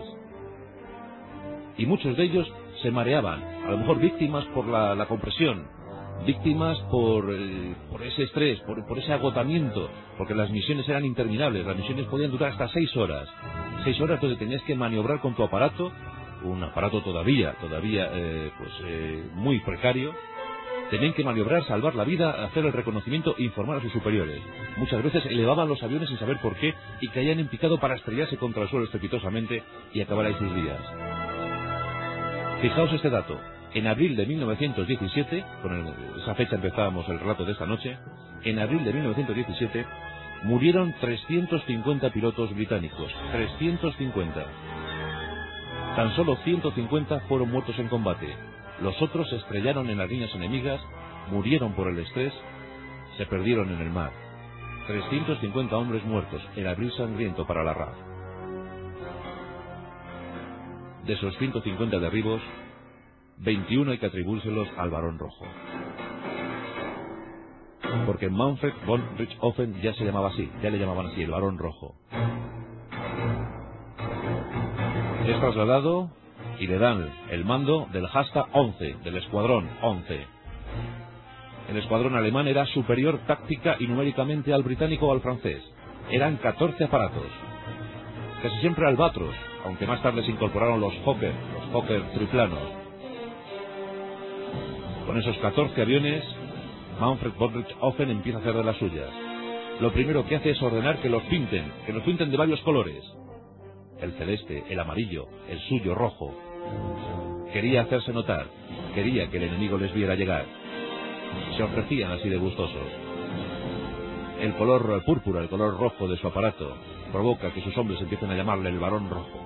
Y 1.79 1.87
muchos 1.87 2.15
de 2.15 2.25
ellos 2.25 2.47
se 2.83 2.91
mareaban, 2.91 3.41
a 3.65 3.71
lo 3.71 3.77
mejor 3.79 3.99
víctimas 3.99 4.45
por 4.53 4.67
la, 4.67 4.93
la 4.93 5.07
compresión, 5.07 5.78
víctimas 6.25 6.77
por, 6.91 7.33
eh, 7.33 7.75
por 7.89 8.01
ese 8.03 8.23
estrés, 8.23 8.59
por, 8.61 8.97
ese 8.97 9.13
agotamiento, 9.13 9.89
porque 10.17 10.35
las 10.35 10.49
misiones 10.49 10.87
eran 10.87 11.05
interminables, 11.05 11.65
las 11.65 11.77
misiones 11.77 12.05
podían 12.07 12.31
durar 12.31 12.51
hasta 12.51 12.67
seis 12.69 12.95
horas, 12.95 13.27
seis 13.83 13.99
horas 14.01 14.19
donde 14.21 14.37
tenías 14.37 14.61
que 14.63 14.75
maniobrar 14.75 15.19
con 15.21 15.35
tu 15.35 15.43
aparato, 15.43 15.91
un 16.43 16.63
aparato 16.63 17.01
todavía, 17.01 17.53
todavía 17.59 18.09
eh, 18.13 18.51
pues 18.57 18.71
eh, 18.85 19.23
muy 19.33 19.59
precario, 19.59 20.13
tenían 20.89 21.13
que 21.13 21.23
maniobrar, 21.23 21.65
salvar 21.65 21.95
la 21.95 22.03
vida, 22.03 22.45
hacer 22.45 22.65
el 22.65 22.73
reconocimiento, 22.73 23.35
informar 23.37 23.77
a 23.77 23.81
sus 23.81 23.91
superiores. 23.91 24.41
Muchas 24.77 25.03
veces 25.03 25.25
elevaban 25.25 25.67
los 25.67 25.81
aviones 25.83 26.09
sin 26.09 26.17
saber 26.17 26.39
por 26.39 26.55
qué 26.55 26.73
y 27.01 27.09
caían 27.09 27.39
en 27.39 27.47
picado 27.47 27.79
para 27.79 27.95
estrellarse 27.95 28.37
contra 28.37 28.63
el 28.63 28.69
suelo 28.69 28.85
estrepitosamente 28.85 29.63
y 29.93 30.01
acabar 30.01 30.25
ahí 30.25 30.33
sus 30.33 30.55
días. 30.55 30.79
Fijaos 32.61 32.91
este 32.93 33.09
dato, 33.09 33.39
en 33.73 33.87
abril 33.87 34.15
de 34.15 34.25
1917, 34.25 35.45
con 35.61 35.93
esa 36.21 36.35
fecha 36.35 36.55
empezábamos 36.55 37.07
el 37.09 37.19
relato 37.19 37.45
de 37.45 37.51
esta 37.51 37.65
noche, 37.65 37.97
en 38.43 38.59
abril 38.59 38.83
de 38.83 38.93
1917 38.93 39.85
murieron 40.43 40.93
350 41.01 42.09
pilotos 42.11 42.53
británicos, 42.55 43.13
350. 43.31 44.45
Tan 45.95 46.15
solo 46.15 46.37
150 46.37 47.19
fueron 47.21 47.51
muertos 47.51 47.77
en 47.77 47.89
combate. 47.89 48.33
Los 48.81 48.99
otros 49.01 49.29
se 49.29 49.35
estrellaron 49.35 49.89
en 49.89 49.97
las 49.97 50.09
líneas 50.09 50.33
enemigas, 50.33 50.79
murieron 51.29 51.73
por 51.73 51.89
el 51.89 51.99
estrés, 51.99 52.33
se 53.17 53.25
perdieron 53.25 53.69
en 53.71 53.81
el 53.81 53.89
mar. 53.89 54.11
350 54.87 55.77
hombres 55.77 56.03
muertos, 56.05 56.41
el 56.55 56.67
abril 56.67 56.91
sangriento 56.93 57.45
para 57.45 57.63
la 57.63 57.73
RAF. 57.73 57.93
De 61.05 61.13
esos 61.13 61.37
150 61.37 61.99
derribos, 61.99 62.41
21 63.39 63.91
hay 63.91 63.97
que 63.97 64.05
atribuírselos 64.07 64.67
al 64.77 64.89
varón 64.89 65.17
rojo. 65.17 65.45
Porque 68.05 68.29
Manfred 68.29 68.73
von 68.85 69.17
Richthofen 69.17 69.81
ya 69.81 69.93
se 69.93 70.03
llamaba 70.03 70.29
así, 70.29 70.49
ya 70.61 70.69
le 70.69 70.77
llamaban 70.77 71.07
así, 71.07 71.23
el 71.23 71.31
varón 71.31 71.57
rojo. 71.57 71.95
Es 75.25 75.39
trasladado 75.39 76.11
y 76.59 76.67
le 76.67 76.77
dan 76.77 77.09
el 77.29 77.45
mando 77.45 77.87
del 77.93 78.05
Hasta 78.11 78.45
11, 78.51 78.97
del 79.03 79.17
escuadrón 79.17 79.69
11. 79.81 80.27
El 81.69 81.77
escuadrón 81.77 82.15
alemán 82.15 82.47
era 82.47 82.65
superior 82.65 83.19
táctica 83.27 83.77
y 83.79 83.87
numéricamente 83.87 84.53
al 84.53 84.63
británico 84.63 85.07
o 85.07 85.13
al 85.13 85.21
francés. 85.21 85.61
Eran 86.11 86.37
14 86.37 86.83
aparatos. 86.83 87.27
Casi 88.41 88.57
siempre 88.59 88.87
albatros, 88.87 89.35
aunque 89.65 89.85
más 89.85 90.01
tarde 90.01 90.23
se 90.23 90.31
incorporaron 90.31 90.81
los 90.81 90.95
Fokker, 90.99 91.33
los 91.53 91.71
Fokker 91.71 92.01
triplanos. 92.13 92.78
Con 95.09 95.17
esos 95.17 95.39
14 95.39 95.81
aviones, 95.81 96.23
Manfred 96.99 97.31
von 97.39 97.51
Richthofen 97.51 98.11
empieza 98.11 98.37
a 98.37 98.41
hacer 98.41 98.53
de 98.53 98.63
las 98.63 98.77
suyas. 98.77 99.09
Lo 99.79 99.91
primero 99.91 100.23
que 100.27 100.35
hace 100.35 100.51
es 100.51 100.61
ordenar 100.61 101.01
que 101.01 101.09
los 101.09 101.23
pinten, 101.23 101.65
que 101.87 101.93
los 101.93 102.03
pinten 102.03 102.29
de 102.29 102.37
varios 102.37 102.61
colores. 102.61 103.03
El 103.99 104.11
celeste, 104.19 104.65
el 104.69 104.79
amarillo, 104.79 105.25
el 105.49 105.59
suyo 105.61 105.95
rojo. 105.95 106.31
Quería 107.51 107.81
hacerse 107.81 108.13
notar, 108.13 108.45
quería 108.93 109.31
que 109.31 109.37
el 109.37 109.45
enemigo 109.45 109.79
les 109.79 109.91
viera 109.95 110.13
llegar. 110.13 110.45
Se 111.57 111.63
ofrecían 111.63 112.11
así 112.11 112.29
de 112.29 112.37
gustosos. 112.37 112.87
El 114.39 114.53
color 114.57 115.03
púrpura, 115.05 115.41
el 115.41 115.49
color 115.49 115.79
rojo 115.79 116.07
de 116.07 116.17
su 116.17 116.27
aparato, 116.27 116.77
provoca 117.11 117.51
que 117.51 117.63
sus 117.63 117.75
hombres 117.79 117.99
empiecen 117.99 118.29
a 118.29 118.35
llamarle 118.35 118.69
el 118.69 118.77
varón 118.77 119.09
rojo, 119.09 119.39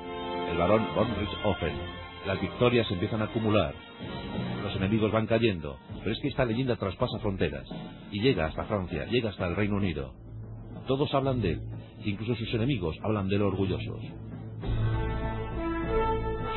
el 0.51 0.58
varón 0.58 0.86
von 0.93 1.08
Richthofen. 1.17 2.03
Las 2.27 2.41
victorias 2.41 2.86
se 2.88 2.96
empiezan 2.96 3.22
a 3.22 3.25
acumular, 3.25 3.74
los 4.74 4.82
enemigos 4.82 5.12
van 5.12 5.27
cayendo, 5.27 5.77
pero 6.00 6.12
es 6.12 6.20
que 6.20 6.30
esta 6.30 6.46
leyenda 6.46 6.75
traspasa 6.75 7.20
fronteras 7.20 7.68
y 8.12 8.22
llega 8.22 8.46
hasta 8.46 8.63
Francia, 8.63 9.06
llega 9.06 9.30
hasta 9.30 9.48
el 9.48 9.56
Reino 9.56 9.75
Unido. 9.75 10.13
Todos 10.88 11.13
hablan 11.13 11.42
de 11.42 11.51
él, 11.51 11.62
incluso 12.03 12.34
sus 12.36 12.51
enemigos 12.56 12.96
hablan 13.03 13.27
de 13.27 13.36
él 13.36 13.44
orgullosos. 13.44 14.01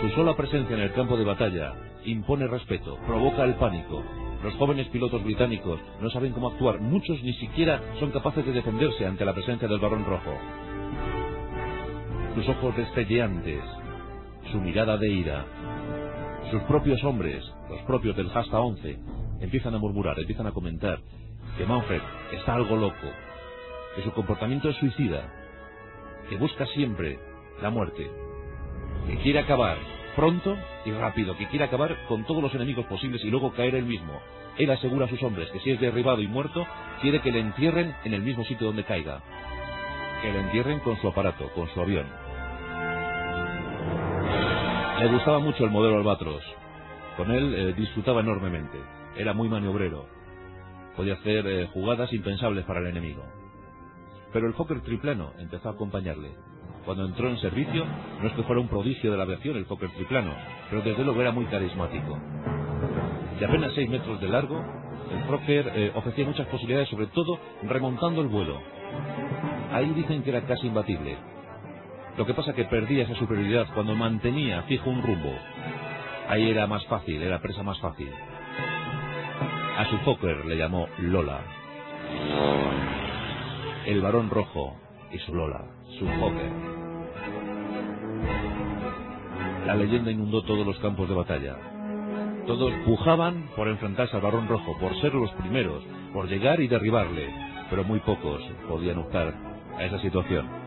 Su 0.00 0.08
sola 0.14 0.34
presencia 0.34 0.76
en 0.76 0.82
el 0.82 0.92
campo 0.94 1.16
de 1.18 1.24
batalla 1.24 1.74
impone 2.06 2.46
respeto, 2.46 2.96
provoca 3.06 3.44
el 3.44 3.54
pánico. 3.56 4.02
Los 4.42 4.54
jóvenes 4.54 4.88
pilotos 4.88 5.22
británicos 5.22 5.78
no 6.00 6.08
saben 6.08 6.32
cómo 6.32 6.48
actuar, 6.48 6.80
muchos 6.80 7.22
ni 7.22 7.34
siquiera 7.34 7.82
son 8.00 8.12
capaces 8.12 8.46
de 8.46 8.52
defenderse 8.52 9.04
ante 9.04 9.26
la 9.26 9.34
presencia 9.34 9.68
del 9.68 9.80
varón 9.80 10.06
rojo. 10.06 10.32
Sus 12.34 12.48
ojos 12.48 12.76
destelleantes, 12.76 13.62
su 14.52 14.58
mirada 14.58 14.96
de 14.96 15.10
ira, 15.10 15.44
sus 16.50 16.62
propios 16.62 17.02
hombres, 17.04 17.44
los 17.68 17.80
propios 17.82 18.16
del 18.16 18.30
Hasta 18.32 18.60
11, 18.60 18.98
empiezan 19.40 19.74
a 19.74 19.78
murmurar, 19.78 20.18
empiezan 20.18 20.46
a 20.46 20.52
comentar 20.52 21.00
que 21.56 21.66
Manfred 21.66 22.00
está 22.32 22.54
algo 22.54 22.76
loco, 22.76 23.08
que 23.94 24.02
su 24.02 24.12
comportamiento 24.12 24.68
es 24.68 24.76
suicida, 24.76 25.32
que 26.28 26.36
busca 26.36 26.66
siempre 26.66 27.18
la 27.62 27.70
muerte, 27.70 28.10
que 29.08 29.16
quiere 29.18 29.40
acabar 29.40 29.76
pronto 30.14 30.56
y 30.84 30.92
rápido, 30.92 31.36
que 31.36 31.46
quiere 31.48 31.64
acabar 31.64 31.96
con 32.08 32.24
todos 32.24 32.42
los 32.42 32.54
enemigos 32.54 32.86
posibles 32.86 33.22
y 33.24 33.30
luego 33.30 33.52
caer 33.52 33.74
él 33.74 33.84
mismo. 33.84 34.20
Él 34.56 34.70
asegura 34.70 35.04
a 35.06 35.08
sus 35.08 35.22
hombres 35.22 35.50
que 35.50 35.60
si 35.60 35.70
es 35.70 35.80
derribado 35.80 36.22
y 36.22 36.28
muerto, 36.28 36.66
quiere 37.02 37.20
que 37.20 37.30
le 37.30 37.40
entierren 37.40 37.94
en 38.04 38.14
el 38.14 38.22
mismo 38.22 38.44
sitio 38.44 38.68
donde 38.68 38.84
caiga. 38.84 39.20
Que 40.22 40.32
le 40.32 40.40
entierren 40.40 40.80
con 40.80 40.98
su 41.00 41.08
aparato, 41.08 41.50
con 41.54 41.68
su 41.68 41.80
avión. 41.80 42.06
Le 44.98 45.08
gustaba 45.08 45.38
mucho 45.40 45.62
el 45.62 45.70
modelo 45.70 45.98
Albatros. 45.98 46.42
Con 47.18 47.30
él 47.30 47.54
eh, 47.54 47.74
disfrutaba 47.74 48.22
enormemente. 48.22 48.78
Era 49.18 49.34
muy 49.34 49.46
maniobrero. 49.46 50.06
Podía 50.96 51.14
hacer 51.14 51.46
eh, 51.46 51.68
jugadas 51.74 52.10
impensables 52.14 52.64
para 52.64 52.80
el 52.80 52.86
enemigo. 52.86 53.22
Pero 54.32 54.46
el 54.46 54.54
Fokker 54.54 54.80
triplano 54.80 55.32
empezó 55.38 55.68
a 55.68 55.72
acompañarle. 55.72 56.30
Cuando 56.86 57.04
entró 57.04 57.28
en 57.28 57.36
servicio, 57.38 57.84
no 58.22 58.26
es 58.26 58.32
que 58.32 58.42
fuera 58.44 58.60
un 58.60 58.68
prodigio 58.68 59.10
de 59.10 59.18
la 59.18 59.24
aviación 59.24 59.56
el 59.56 59.66
Fokker 59.66 59.90
triplano, 59.90 60.32
pero 60.70 60.80
desde 60.80 61.04
luego 61.04 61.20
era 61.20 61.30
muy 61.30 61.44
carismático. 61.44 62.18
De 63.38 63.44
apenas 63.44 63.74
seis 63.74 63.90
metros 63.90 64.18
de 64.18 64.28
largo, 64.28 64.64
el 65.12 65.24
Fokker 65.24 65.72
eh, 65.74 65.92
ofrecía 65.94 66.24
muchas 66.24 66.46
posibilidades, 66.46 66.88
sobre 66.88 67.08
todo 67.08 67.38
remontando 67.64 68.22
el 68.22 68.28
vuelo. 68.28 68.58
Ahí 69.72 69.90
dicen 69.90 70.22
que 70.22 70.30
era 70.30 70.46
casi 70.46 70.68
imbatible. 70.68 71.18
Lo 72.16 72.24
que 72.24 72.32
pasa 72.32 72.54
que 72.54 72.64
perdía 72.64 73.04
esa 73.04 73.14
superioridad 73.14 73.66
cuando 73.74 73.94
mantenía 73.94 74.62
fijo 74.62 74.88
un 74.88 75.02
rumbo. 75.02 75.34
Ahí 76.28 76.50
era 76.50 76.66
más 76.66 76.84
fácil, 76.86 77.22
era 77.22 77.42
presa 77.42 77.62
más 77.62 77.78
fácil. 77.80 78.10
A 79.76 79.84
su 79.90 79.98
Fokker 79.98 80.46
le 80.46 80.56
llamó 80.56 80.88
Lola. 80.98 81.40
El 83.84 84.00
varón 84.00 84.30
rojo 84.30 84.76
y 85.12 85.18
su 85.18 85.34
Lola, 85.34 85.64
su 85.98 86.06
Fokker. 86.06 86.52
La 89.66 89.74
leyenda 89.74 90.10
inundó 90.10 90.42
todos 90.42 90.66
los 90.66 90.78
campos 90.78 91.08
de 91.08 91.14
batalla. 91.14 91.56
Todos 92.46 92.72
pujaban 92.86 93.50
por 93.56 93.68
enfrentarse 93.68 94.16
al 94.16 94.22
varón 94.22 94.48
rojo, 94.48 94.78
por 94.78 94.98
ser 95.02 95.12
los 95.12 95.30
primeros, 95.32 95.84
por 96.14 96.28
llegar 96.28 96.60
y 96.60 96.68
derribarle, 96.68 97.28
pero 97.68 97.84
muy 97.84 98.00
pocos 98.00 98.40
podían 98.68 98.98
optar 98.98 99.34
a 99.76 99.84
esa 99.84 99.98
situación. 99.98 100.65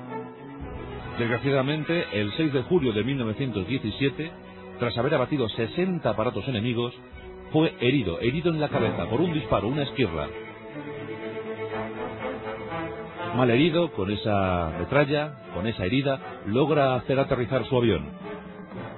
Desgraciadamente, 1.20 2.06
el 2.14 2.32
6 2.32 2.54
de 2.54 2.62
julio 2.64 2.94
de 2.94 3.04
1917, 3.04 4.32
tras 4.80 4.98
haber 4.98 5.16
abatido 5.16 5.50
60 5.50 6.10
aparatos 6.10 6.48
enemigos, 6.48 6.94
fue 7.52 7.76
herido, 7.82 8.22
herido 8.22 8.50
en 8.52 8.62
la 8.62 8.70
cabeza 8.70 9.06
por 9.10 9.20
un 9.20 9.34
disparo, 9.34 9.68
una 9.68 9.84
esquirla. 9.84 10.30
Mal 13.36 13.50
herido, 13.50 13.92
con 13.92 14.10
esa 14.10 14.72
metralla, 14.80 15.44
con 15.54 15.68
esa 15.68 15.84
herida, 15.84 16.40
logra 16.46 16.96
hacer 16.96 17.20
aterrizar 17.20 17.66
su 17.66 17.76
avión. 17.76 18.12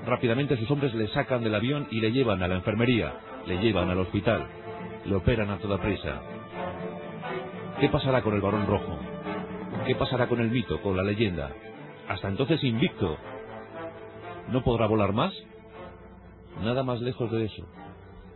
Rápidamente 0.05 0.57
sus 0.57 0.69
hombres 0.69 0.93
le 0.93 1.07
sacan 1.07 1.43
del 1.43 1.55
avión 1.55 1.87
y 1.89 2.01
le 2.01 2.11
llevan 2.11 2.43
a 2.43 2.47
la 2.47 2.55
enfermería, 2.55 3.13
le 3.47 3.57
llevan 3.57 3.89
al 3.89 3.97
hospital, 3.97 4.45
le 5.05 5.15
operan 5.15 5.49
a 5.49 5.57
toda 5.57 5.81
prisa. 5.81 6.21
¿Qué 7.79 7.89
pasará 7.89 8.21
con 8.21 8.35
el 8.35 8.41
varón 8.41 8.67
rojo? 8.67 8.99
¿Qué 9.87 9.95
pasará 9.95 10.27
con 10.27 10.39
el 10.39 10.51
mito, 10.51 10.79
con 10.81 10.95
la 10.95 11.01
leyenda? 11.01 11.49
Hasta 12.11 12.27
entonces 12.27 12.61
invicto. 12.65 13.17
¿No 14.49 14.61
podrá 14.65 14.85
volar 14.85 15.13
más? 15.13 15.33
Nada 16.61 16.83
más 16.83 16.99
lejos 16.99 17.31
de 17.31 17.45
eso. 17.45 17.65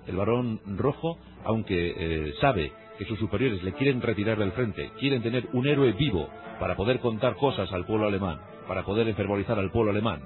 El 0.08 0.16
varón 0.16 0.62
rojo, 0.78 1.18
aunque 1.44 1.94
eh, 1.98 2.34
sabe 2.40 2.72
que 2.98 3.04
sus 3.04 3.20
superiores 3.20 3.62
le 3.64 3.74
quieren 3.74 4.02
retirar 4.02 4.38
del 4.38 4.54
frente, 4.54 4.92
quieren 4.98 5.22
tener 5.22 5.50
un 5.52 5.68
héroe 5.68 5.92
vivo 5.92 6.30
para 6.58 6.78
poder 6.78 7.02
contar 7.02 7.36
cosas 7.36 7.70
al 7.74 7.86
pueblo 7.86 8.08
alemán, 8.08 8.40
para 8.66 8.86
poder 8.86 9.10
enfermorizar 9.10 9.60
al 9.60 9.72
pueblo 9.72 9.92
alemán. 9.92 10.22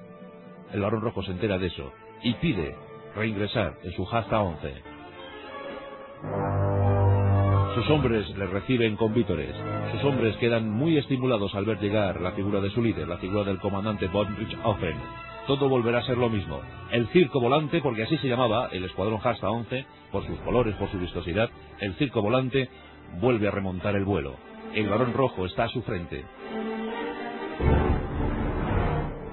El 0.71 0.81
varón 0.81 1.01
rojo 1.01 1.23
se 1.23 1.31
entera 1.31 1.57
de 1.57 1.67
eso 1.67 1.91
y 2.21 2.35
pide 2.35 2.75
reingresar 3.15 3.79
en 3.81 3.93
su 3.93 4.07
Hasta 4.11 4.41
11. 4.41 4.98
Sus 7.75 7.87
hombres 7.91 8.27
le 8.35 8.47
reciben 8.47 8.95
con 8.95 9.13
vítores. 9.13 9.55
Sus 9.91 10.03
hombres 10.03 10.35
quedan 10.37 10.69
muy 10.69 10.97
estimulados 10.97 11.53
al 11.53 11.65
ver 11.65 11.79
llegar 11.79 12.19
la 12.19 12.31
figura 12.31 12.59
de 12.61 12.71
su 12.71 12.81
líder, 12.81 13.07
la 13.07 13.17
figura 13.17 13.43
del 13.43 13.59
comandante 13.59 14.07
von 14.07 14.35
Richthofen. 14.35 14.97
Todo 15.45 15.69
volverá 15.69 15.99
a 15.99 16.03
ser 16.03 16.17
lo 16.17 16.29
mismo. 16.29 16.61
El 16.91 17.07
circo 17.09 17.39
volante, 17.39 17.79
porque 17.81 18.03
así 18.03 18.17
se 18.17 18.27
llamaba 18.27 18.69
el 18.71 18.85
escuadrón 18.85 19.19
Hasta 19.23 19.49
11, 19.49 19.85
por 20.11 20.25
sus 20.25 20.39
colores, 20.39 20.75
por 20.75 20.89
su 20.91 20.97
vistosidad, 20.97 21.49
el 21.79 21.93
circo 21.95 22.23
volante 22.23 22.69
vuelve 23.21 23.47
a 23.47 23.51
remontar 23.51 23.95
el 23.95 24.03
vuelo. 24.03 24.35
El 24.73 24.89
varón 24.89 25.13
rojo 25.13 25.45
está 25.45 25.65
a 25.65 25.69
su 25.69 25.83
frente. 25.83 26.25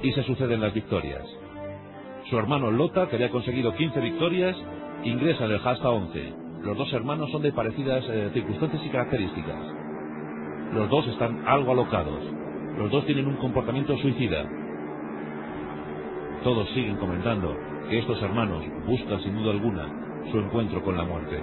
Y 0.03 0.12
se 0.12 0.22
suceden 0.25 0.61
las 0.61 0.75
victorias. 0.75 1.25
Su 2.29 2.38
hermano 2.38 2.70
Lota, 2.70 3.09
que 3.09 3.16
había 3.16 3.31
conseguido 3.31 3.75
15 3.75 3.99
victorias, 4.01 4.57
ingresa 5.05 5.46
en 5.46 5.53
el 5.53 5.61
Hasta 5.66 5.88
11. 5.88 6.45
Los 6.62 6.77
dos 6.77 6.92
hermanos 6.92 7.31
son 7.31 7.42
de 7.42 7.53
parecidas 7.53 8.05
eh, 8.09 8.31
circunstancias 8.33 8.83
y 8.85 8.88
características. 8.88 9.61
Los 10.73 10.88
dos 10.90 11.07
están 11.09 11.47
algo 11.47 11.73
alocados. 11.73 12.23
Los 12.77 12.90
dos 12.90 13.07
tienen 13.07 13.27
un 13.27 13.37
comportamiento 13.37 13.97
suicida. 13.99 14.45
Todos 16.42 16.69
siguen 16.71 16.97
comentando 16.97 17.57
que 17.88 17.99
estos 17.99 18.21
hermanos 18.23 18.64
buscan 18.87 19.21
sin 19.23 19.37
duda 19.37 19.53
alguna 19.53 20.07
su 20.31 20.38
encuentro 20.38 20.83
con 20.83 20.97
la 20.97 21.05
muerte. 21.05 21.42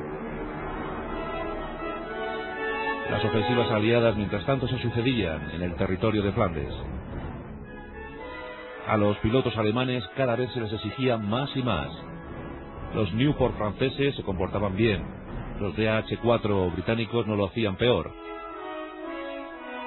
Las 3.09 3.23
ofensivas 3.25 3.71
aliadas 3.71 4.15
mientras 4.15 4.45
tanto 4.45 4.67
se 4.67 4.79
sucedían 4.79 5.51
en 5.51 5.61
el 5.61 5.75
territorio 5.75 6.21
de 6.21 6.31
Flandes. 6.31 6.73
A 8.87 8.97
los 8.97 9.17
pilotos 9.17 9.55
alemanes 9.57 10.03
cada 10.15 10.35
vez 10.35 10.51
se 10.51 10.59
les 10.59 10.73
exigía 10.73 11.17
más 11.17 11.55
y 11.55 11.63
más. 11.63 11.89
Los 12.95 13.11
Newport 13.13 13.57
franceses 13.57 14.15
se 14.15 14.23
comportaban 14.23 14.75
bien, 14.75 15.03
los 15.59 15.75
DH-4 15.75 16.73
británicos 16.73 17.25
no 17.25 17.35
lo 17.35 17.45
hacían 17.45 17.75
peor. 17.75 18.11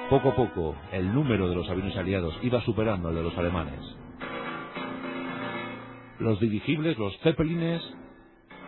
Poco 0.09 0.29
a 0.29 0.35
poco, 0.35 0.75
el 0.91 1.13
número 1.13 1.47
de 1.47 1.55
los 1.55 1.69
aviones 1.69 1.95
aliados 1.95 2.37
iba 2.41 2.61
superando 2.61 3.09
al 3.09 3.15
de 3.15 3.23
los 3.23 3.37
alemanes. 3.37 3.79
Los 6.19 6.39
dirigibles, 6.39 6.97
los 6.97 7.17
Zeppelines 7.19 7.81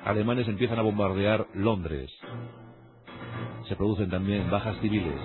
alemanes 0.06 0.48
empiezan 0.48 0.80
a 0.80 0.84
bombardear 0.84 1.48
Londres. 1.54 2.10
Se 3.68 3.76
producen 3.76 4.10
también 4.10 4.50
bajas 4.50 4.78
civiles. 4.80 5.20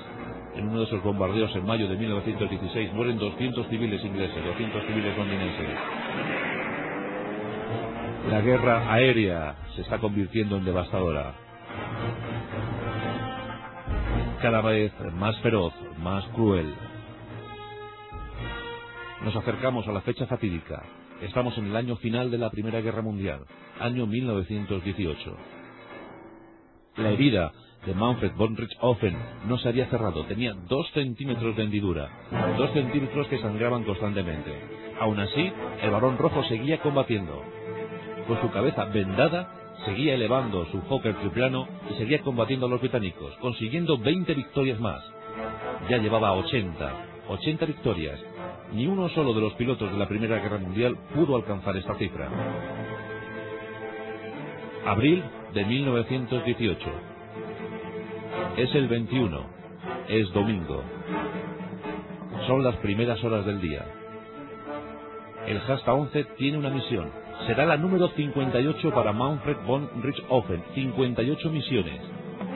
En 0.55 0.69
uno 0.69 0.81
de 0.81 0.87
esos 0.87 1.03
bombardeos 1.03 1.55
en 1.55 1.65
mayo 1.65 1.89
de 1.89 1.97
1916 1.97 2.93
mueren 2.93 3.19
200 3.19 3.69
civiles 3.69 4.05
ingleses, 4.05 4.45
200 4.45 4.87
civiles 4.87 5.17
londinenses. 5.17 5.79
La 8.29 8.41
guerra 8.41 8.91
aérea 8.91 9.55
se 9.77 9.83
está 9.83 9.99
convirtiendo 9.99 10.57
en 10.57 10.65
devastadora. 10.65 11.35
Cada 14.41 14.63
vez 14.63 14.93
más 15.15 15.39
feroz, 15.41 15.75
más 15.99 16.25
cruel. 16.29 16.73
Nos 19.23 19.37
acercamos 19.37 19.87
a 19.87 19.93
la 19.93 20.01
fecha 20.01 20.27
fatídica. 20.27 20.83
Estamos 21.21 21.57
en 21.59 21.67
el 21.67 21.77
año 21.77 21.97
final 21.97 22.31
de 22.31 22.39
la 22.39 22.51
Primera 22.51 22.81
Guerra 22.81 23.03
Mundial, 23.03 23.41
año 23.79 24.07
1918. 24.07 25.37
La 26.97 27.11
herida 27.11 27.53
de 27.85 27.95
Manfred 27.95 28.33
von 28.37 28.57
Richthofen 28.57 29.17
no 29.47 29.59
se 29.59 29.69
había 29.69 29.87
cerrado, 29.87 30.25
tenía 30.25 30.55
dos 30.69 30.91
centímetros 30.93 31.57
de 31.57 31.65
hendidura, 31.65 32.09
dos 32.57 32.73
centímetros 32.73 33.29
que 33.29 33.39
sangraban 33.39 33.85
constantemente. 33.85 34.53
Aún 34.99 35.21
así, 35.21 35.53
el 35.83 35.91
varón 35.91 36.17
rojo 36.17 36.43
seguía 36.45 36.81
combatiendo. 36.81 37.43
Con 38.27 38.41
su 38.41 38.51
cabeza 38.51 38.87
vendada, 38.87 39.49
seguía 39.85 40.15
elevando 40.15 40.65
su 40.67 40.81
Fokker 40.83 41.15
triplano 41.17 41.69
y 41.91 41.95
seguía 41.95 42.23
combatiendo 42.23 42.67
a 42.67 42.69
los 42.71 42.81
británicos, 42.81 43.35
consiguiendo 43.41 43.99
20 43.99 44.35
victorias 44.35 44.81
más. 44.81 45.03
Ya 45.91 45.99
llevaba 45.99 46.33
80, 46.33 46.93
80 47.29 47.67
victorias. 47.67 48.21
Ni 48.73 48.87
uno 48.87 49.09
solo 49.11 49.35
de 49.35 49.41
los 49.41 49.53
pilotos 49.55 49.91
de 49.93 49.99
la 49.99 50.09
Primera 50.09 50.39
Guerra 50.39 50.59
Mundial 50.59 50.97
pudo 51.15 51.37
alcanzar 51.37 51.77
esta 51.77 51.95
cifra. 51.97 52.29
Abril 54.87 55.23
de 55.53 55.65
1918. 55.65 56.91
Es 58.57 58.75
el 58.75 58.89
21. 58.89 59.41
Es 60.09 60.33
domingo. 60.33 60.83
Son 62.47 62.63
las 62.63 62.77
primeras 62.77 63.23
horas 63.25 63.45
del 63.47 63.61
día. 63.61 63.85
El 65.47 65.59
Hasta 65.59 65.93
11 65.93 66.25
tiene 66.37 66.59
una 66.59 66.71
misión. 66.71 67.24
Será 67.47 67.67
la 67.67 67.77
número 67.77 68.09
58 68.09 68.91
para 68.95 69.13
Manfred 69.13 69.59
von 69.67 69.91
Richthofen. 70.03 70.63
58 70.75 71.51
misiones. 71.51 72.01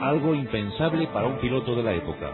Algo 0.01 0.33
impensable 0.33 1.07
para 1.07 1.27
un 1.27 1.37
piloto 1.39 1.75
de 1.75 1.83
la 1.83 1.93
época. 1.93 2.31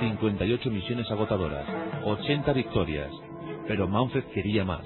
58 0.00 0.70
misiones 0.70 1.10
agotadoras. 1.10 1.66
80 2.04 2.52
victorias. 2.52 3.10
Pero 3.66 3.88
Manfred 3.88 4.24
quería 4.34 4.66
más. 4.66 4.84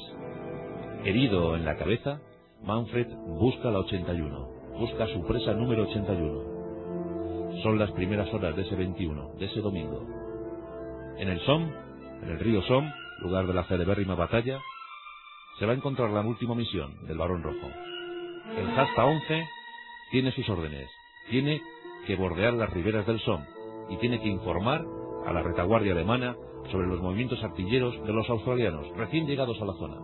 Herido 1.05 1.57
en 1.57 1.65
la 1.65 1.77
cabeza, 1.77 2.21
Manfred 2.63 3.09
busca 3.41 3.71
la 3.71 3.81
81. 3.81 4.49
busca 4.79 5.09
su 5.09 5.27
presa 5.27 5.55
número 5.55 5.85
81. 5.89 7.63
Son 7.63 7.79
las 7.79 7.91
primeras 7.93 8.33
horas 8.33 8.55
de 8.55 8.63
ese 8.63 8.77
21, 8.77 9.35
de 9.39 9.47
ese 9.47 9.61
domingo. 9.61 10.07
En 11.19 11.29
el 11.29 11.41
Somme, 11.41 11.73
en 12.23 12.29
el 12.29 12.39
río 12.39 12.63
Somme, 12.63 12.93
lugar 13.23 13.47
de 13.47 13.55
la 13.55 13.65
celebérrima 13.65 14.15
batalla, 14.15 14.61
se 15.59 15.67
va 15.67 15.73
a 15.73 15.77
encontrar 15.77 16.11
la 16.11 16.21
última 16.21 16.55
misión 16.55 17.07
del 17.07 17.19
Barón 17.19 17.43
Rojo. 17.43 17.71
El 18.57 18.79
Hasta 18.79 19.05
11 19.05 19.49
tiene 20.11 20.33
sus 20.33 20.49
órdenes, 20.49 20.89
tiene 21.31 21.61
que 22.07 22.17
bordear 22.17 22.55
las 22.55 22.73
riberas 22.73 23.07
del 23.07 23.21
Somme 23.21 23.47
y 23.89 23.97
tiene 23.97 24.21
que 24.21 24.29
informar 24.29 24.85
a 25.27 25.33
la 25.33 25.43
retaguardia 25.43 25.93
alemana 25.93 26.37
sobre 26.71 26.87
los 26.87 27.01
movimientos 27.01 27.43
artilleros 27.43 27.95
de 28.07 28.13
los 28.13 28.29
australianos 28.29 28.87
recién 28.97 29.27
llegados 29.27 29.61
a 29.61 29.65
la 29.65 29.73
zona. 29.75 29.97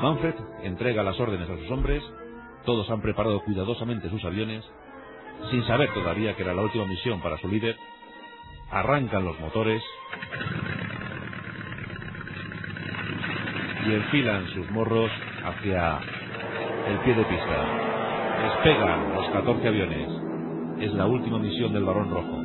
Manfred 0.00 0.34
entrega 0.62 1.02
las 1.02 1.18
órdenes 1.18 1.48
a 1.48 1.56
sus 1.56 1.70
hombres, 1.70 2.02
todos 2.64 2.88
han 2.90 3.02
preparado 3.02 3.42
cuidadosamente 3.44 4.08
sus 4.10 4.24
aviones, 4.24 4.64
sin 5.50 5.66
saber 5.66 5.92
todavía 5.92 6.34
que 6.36 6.42
era 6.42 6.54
la 6.54 6.62
última 6.62 6.86
misión 6.86 7.20
para 7.20 7.38
su 7.38 7.48
líder, 7.48 7.76
arrancan 8.70 9.24
los 9.24 9.38
motores 9.40 9.82
y 13.86 13.94
enfilan 13.94 14.46
sus 14.48 14.70
morros 14.70 15.10
hacia 15.44 15.98
el 16.88 16.98
pie 16.98 17.14
de 17.14 17.24
pista. 17.24 17.90
Despegan 18.42 19.14
los 19.14 19.28
14 19.30 19.68
aviones. 19.68 20.08
Es 20.80 20.94
la 20.94 21.06
última 21.06 21.38
misión 21.38 21.72
del 21.72 21.84
Barón 21.84 22.10
Rojo. 22.10 22.40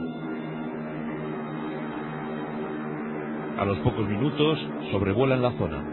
A 3.58 3.66
los 3.66 3.78
pocos 3.80 4.08
minutos 4.08 4.60
sobrevuelan 4.92 5.42
la 5.42 5.52
zona. 5.54 5.84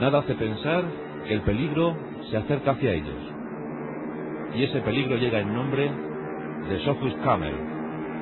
Nada 0.00 0.20
hace 0.20 0.34
pensar 0.34 0.84
que 1.26 1.34
el 1.34 1.42
peligro 1.42 1.96
se 2.30 2.36
acerca 2.36 2.72
hacia 2.72 2.92
ellos. 2.92 3.32
Y 4.54 4.64
ese 4.64 4.80
peligro 4.80 5.16
llega 5.16 5.40
en 5.40 5.52
nombre 5.52 5.90
de 6.68 6.84
Sophus 6.84 7.14
Camel, 7.24 7.54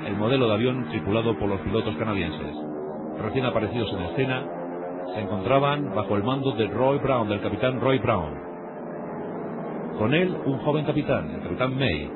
el 0.06 0.16
modelo 0.16 0.48
de 0.48 0.54
avión 0.54 0.88
tripulado 0.88 1.38
por 1.38 1.48
los 1.48 1.60
pilotos 1.60 1.96
canadienses. 1.96 2.67
Recién 3.22 3.44
aparecidos 3.44 3.92
en 3.92 4.02
escena, 4.02 4.44
se 5.14 5.20
encontraban 5.20 5.94
bajo 5.94 6.16
el 6.16 6.22
mando 6.22 6.52
de 6.52 6.68
Roy 6.68 6.98
Brown, 6.98 7.28
del 7.28 7.40
capitán 7.40 7.80
Roy 7.80 7.98
Brown. 7.98 8.34
Con 9.98 10.14
él, 10.14 10.36
un 10.44 10.58
joven 10.58 10.84
capitán, 10.84 11.30
el 11.30 11.42
capitán 11.42 11.76
May. 11.76 12.10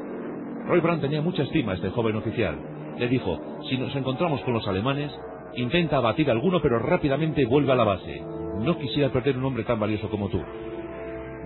Roy 0.69 0.81
Brown 0.81 1.01
tenía 1.01 1.21
mucha 1.21 1.43
estima 1.43 1.73
a 1.73 1.75
este 1.75 1.91
joven 1.91 2.17
oficial. 2.17 2.57
Le 2.99 3.09
dijo, 3.09 3.41
si 3.69 3.77
nos 3.79 3.95
encontramos 3.97 4.41
con 4.43 4.55
los 4.55 4.67
alemanes, 4.69 5.13
intenta 5.57 5.97
abatir 5.97 6.29
a 6.29 6.33
alguno, 6.33 6.61
pero 6.63 6.79
rápidamente 6.79 7.45
vuelve 7.47 7.73
a 7.73 7.77
la 7.77 7.85
base. 7.85 8.23
No 8.61 8.79
quisiera 8.79 9.11
perder 9.11 9.37
un 9.37 9.45
hombre 9.45 9.65
tan 9.65 9.81
valioso 9.81 10.09
como 10.09 10.29
tú. 10.29 10.41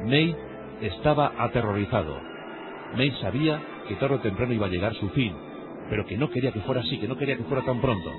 May 0.05 0.37
estaba 0.83 1.33
aterrorizado. 1.39 2.19
May 2.95 3.11
sabía 3.23 3.61
que 3.89 3.95
tarde 3.95 4.17
o 4.17 4.21
temprano 4.21 4.53
iba 4.53 4.67
a 4.67 4.71
llegar 4.71 4.95
su 4.95 5.09
fin, 5.11 5.33
pero 5.89 6.05
que 6.05 6.19
no 6.19 6.29
quería 6.29 6.53
que 6.53 6.61
fuera 6.61 6.83
así, 6.83 6.99
que 6.99 7.09
no 7.09 7.17
quería 7.17 7.37
que 7.37 7.45
fuera 7.45 7.65
tan 7.65 7.81
pronto. 7.81 8.11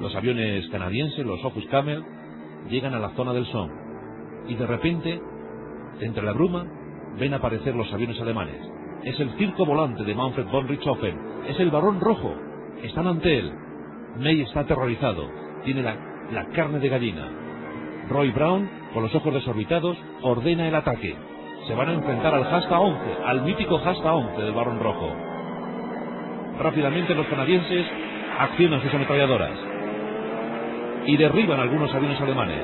Los 0.00 0.14
aviones 0.14 0.68
canadienses, 0.68 1.24
los 1.24 1.42
Opus 1.44 1.66
Camel, 1.66 2.04
llegan 2.68 2.94
a 2.94 2.98
la 2.98 3.10
zona 3.10 3.32
del 3.32 3.46
Somme 3.46 3.86
y 4.48 4.54
de 4.54 4.66
repente, 4.66 5.20
entre 6.00 6.22
la 6.22 6.32
bruma, 6.32 6.64
ven 7.18 7.34
aparecer 7.34 7.74
los 7.74 7.92
aviones 7.92 8.20
alemanes. 8.20 8.56
Es 9.04 9.18
el 9.20 9.30
circo 9.38 9.64
volante 9.64 10.04
de 10.04 10.14
Manfred 10.14 10.46
von 10.46 10.68
Richthofen, 10.68 11.18
es 11.48 11.58
el 11.60 11.70
varón 11.70 12.00
rojo. 12.00 12.34
Están 12.82 13.06
ante 13.06 13.38
él. 13.38 13.52
May 14.18 14.40
está 14.42 14.60
aterrorizado, 14.60 15.28
tiene 15.64 15.82
la, 15.82 15.96
la 16.30 16.46
carne 16.48 16.78
de 16.78 16.88
gallina. 16.88 17.28
Roy 18.08 18.30
Brown, 18.30 18.68
con 18.94 19.02
los 19.02 19.14
ojos 19.14 19.34
desorbitados, 19.34 19.96
ordena 20.22 20.68
el 20.68 20.74
ataque. 20.74 21.16
Se 21.66 21.74
van 21.74 21.88
a 21.88 21.94
enfrentar 21.94 22.34
al 22.34 22.44
Hasta 22.44 22.78
11, 22.78 23.00
al 23.24 23.42
mítico 23.42 23.76
Hasta 23.78 24.14
11 24.14 24.42
del 24.42 24.54
Barón 24.54 24.78
Rojo. 24.80 25.12
Rápidamente 26.60 27.14
los 27.14 27.26
canadienses 27.26 27.86
accionan 28.38 28.80
sus 28.82 28.94
ametralladoras 28.94 29.65
y 31.06 31.16
derriban 31.16 31.60
algunos 31.60 31.92
aviones 31.94 32.20
alemanes. 32.20 32.62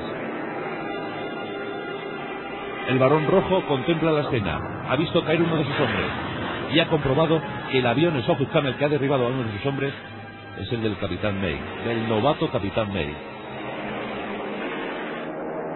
El 2.89 2.99
Barón 2.99 3.27
Rojo 3.27 3.63
contempla 3.65 4.11
la 4.11 4.21
escena, 4.21 4.85
ha 4.89 4.95
visto 4.97 5.23
caer 5.23 5.41
uno 5.41 5.55
de 5.55 5.63
sus 5.63 5.79
hombres 5.79 6.05
y 6.73 6.79
ha 6.79 6.87
comprobado 6.87 7.41
que 7.71 7.79
el 7.79 7.85
avión 7.85 8.21
Sophus 8.23 8.49
Camel 8.49 8.75
que 8.75 8.85
ha 8.85 8.89
derribado 8.89 9.25
a 9.25 9.29
uno 9.29 9.43
de 9.43 9.51
sus 9.53 9.65
hombres 9.65 9.93
es 10.59 10.71
el 10.71 10.83
del 10.83 10.97
capitán 10.97 11.39
May, 11.39 11.57
del 11.85 12.07
novato 12.09 12.49
capitán 12.49 12.91
May. 12.93 13.13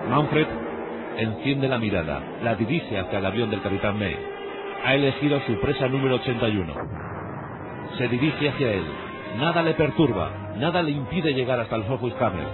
Manfred 0.10 0.48
enciende 1.18 1.68
la 1.68 1.78
mirada, 1.78 2.22
la 2.44 2.56
dirige 2.56 3.00
hacia 3.00 3.20
el 3.20 3.26
avión 3.26 3.50
del 3.50 3.62
capitán 3.62 3.98
May. 3.98 4.16
Ha 4.86 4.96
elegido 4.96 5.40
su 5.48 5.60
presa 5.60 5.88
número 5.88 6.16
81. 6.16 6.74
Se 7.98 8.08
dirige 8.08 8.50
hacia 8.50 8.74
él. 8.74 8.86
Nada 9.36 9.62
le 9.62 9.74
perturba, 9.74 10.56
nada 10.58 10.82
le 10.82 10.92
impide 10.92 11.34
llegar 11.34 11.60
hasta 11.60 11.76
el 11.76 11.86
Sophus 11.86 12.14
Camel. 12.16 12.48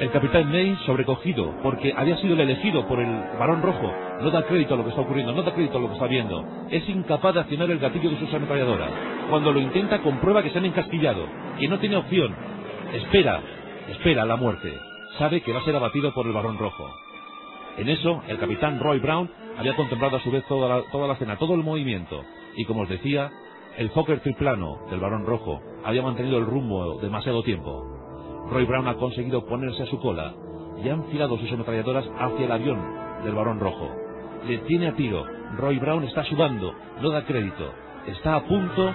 El 0.00 0.10
capitán 0.12 0.50
May, 0.50 0.76
sobrecogido 0.86 1.54
porque 1.62 1.92
había 1.96 2.16
sido 2.18 2.34
el 2.34 2.40
elegido 2.40 2.86
por 2.86 3.00
el 3.00 3.08
varón 3.38 3.62
rojo, 3.62 3.92
no 4.20 4.30
da 4.30 4.44
crédito 4.44 4.74
a 4.74 4.76
lo 4.76 4.84
que 4.84 4.90
está 4.90 5.02
ocurriendo, 5.02 5.32
no 5.32 5.42
da 5.42 5.52
crédito 5.52 5.78
a 5.78 5.80
lo 5.80 5.88
que 5.88 5.94
está 5.94 6.06
viendo. 6.06 6.44
Es 6.70 6.88
incapaz 6.88 7.34
de 7.34 7.40
accionar 7.40 7.68
el 7.70 7.80
gatillo 7.80 8.10
de 8.10 8.18
sus 8.18 8.32
ametralladoras. 8.32 8.90
Cuando 9.28 9.52
lo 9.52 9.60
intenta, 9.60 9.98
comprueba 10.00 10.42
que 10.42 10.50
se 10.50 10.58
han 10.58 10.66
encasquillado, 10.66 11.26
que 11.58 11.66
no 11.66 11.78
tiene 11.80 11.96
opción. 11.96 12.34
Espera, 12.94 13.40
espera 13.90 14.24
la 14.24 14.36
muerte. 14.36 14.72
Sabe 15.18 15.40
que 15.40 15.52
va 15.52 15.60
a 15.60 15.64
ser 15.64 15.74
abatido 15.74 16.14
por 16.14 16.26
el 16.26 16.32
varón 16.32 16.58
rojo. 16.58 16.88
En 17.76 17.88
eso, 17.88 18.22
el 18.28 18.38
capitán 18.38 18.78
Roy 18.78 19.00
Brown 19.00 19.28
había 19.58 19.74
contemplado 19.74 20.16
a 20.16 20.20
su 20.20 20.30
vez 20.30 20.44
toda 20.46 20.68
la, 20.68 20.82
toda 20.92 21.08
la 21.08 21.14
escena, 21.14 21.36
todo 21.36 21.54
el 21.54 21.64
movimiento. 21.64 22.24
Y 22.56 22.64
como 22.64 22.82
os 22.82 22.88
decía, 22.88 23.30
el 23.78 23.90
Fokker 23.90 24.18
triplano 24.20 24.80
del 24.90 24.98
varón 24.98 25.24
rojo 25.24 25.60
había 25.84 26.02
mantenido 26.02 26.38
el 26.38 26.46
rumbo 26.46 26.98
demasiado 27.00 27.44
tiempo. 27.44 27.84
Roy 28.50 28.64
Brown 28.64 28.88
ha 28.88 28.96
conseguido 28.96 29.46
ponerse 29.46 29.84
a 29.84 29.86
su 29.86 30.00
cola 30.00 30.34
y 30.82 30.88
ha 30.88 30.94
enfilado 30.94 31.38
sus 31.38 31.52
ametralladoras 31.52 32.04
hacia 32.18 32.46
el 32.46 32.50
avión 32.50 32.80
del 33.22 33.36
varón 33.36 33.60
rojo. 33.60 33.88
Le 34.48 34.58
tiene 34.58 34.88
a 34.88 34.96
tiro. 34.96 35.24
Roy 35.56 35.78
Brown 35.78 36.02
está 36.02 36.24
sudando, 36.24 36.74
no 37.00 37.10
da 37.10 37.24
crédito. 37.24 37.72
Está 38.08 38.34
a 38.34 38.44
punto 38.46 38.92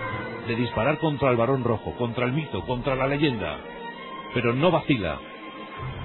de 0.50 0.56
disparar 0.58 0.98
contra 0.98 1.30
el 1.30 1.38
varón 1.38 1.63
rojo, 1.63 1.93
contra 1.98 2.26
el 2.26 2.34
mito, 2.34 2.65
contra 2.65 2.98
la 2.98 3.08
leyenda. 3.08 3.56
Pero 4.34 4.54
no 4.54 4.69
vacila. 4.69 5.17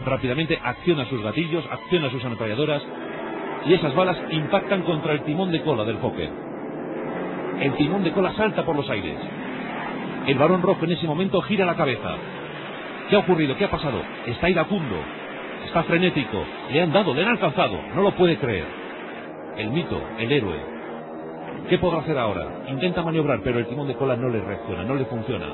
Rápidamente 0.07 0.57
acciona 0.62 1.05
sus 1.07 1.21
gatillos, 1.21 1.64
acciona 1.69 2.11
sus 2.11 2.25
ametralladoras 2.25 2.83
y 3.67 3.75
esas 3.75 3.93
balas 3.97 4.19
impactan 4.31 4.83
contra 4.83 5.14
el 5.14 5.25
timón 5.25 5.51
de 5.51 5.62
cola 5.62 5.83
del 5.85 5.99
Fokker. 5.99 6.48
El 7.61 7.75
timón 7.75 8.05
de 8.05 8.12
cola 8.12 8.33
salta 8.35 8.64
por 8.64 8.77
los 8.77 8.88
aires. 8.88 9.18
El 10.27 10.38
varón 10.38 10.62
rojo 10.62 10.85
en 10.85 10.92
ese 10.92 11.07
momento 11.07 11.40
gira 11.42 11.64
la 11.64 11.75
cabeza. 11.75 12.16
¿Qué 13.09 13.16
ha 13.16 13.21
ocurrido? 13.21 13.57
¿Qué 13.57 13.64
ha 13.64 13.71
pasado? 13.71 14.01
Está 14.27 14.49
iracundo. 14.49 14.97
Está 15.66 15.83
frenético. 15.85 16.44
Le 16.71 16.83
han 16.83 16.92
dado, 16.92 17.14
le 17.14 17.23
han 17.23 17.31
alcanzado. 17.31 17.81
No 17.94 18.03
lo 18.03 18.12
puede 18.12 18.37
creer. 18.37 18.66
El 19.57 19.71
mito, 19.71 20.01
el 20.18 20.31
héroe. 20.31 20.79
¿Qué 21.68 21.79
podrá 21.79 22.01
hacer 22.01 22.16
ahora? 22.16 22.47
Intenta 22.68 23.03
maniobrar, 23.03 23.40
pero 23.42 23.59
el 23.59 23.66
timón 23.66 23.88
de 23.88 23.97
cola 23.97 24.16
no 24.16 24.29
le 24.29 24.40
reacciona, 24.40 24.85
no 24.85 24.94
le 24.94 25.05
funciona. 25.07 25.47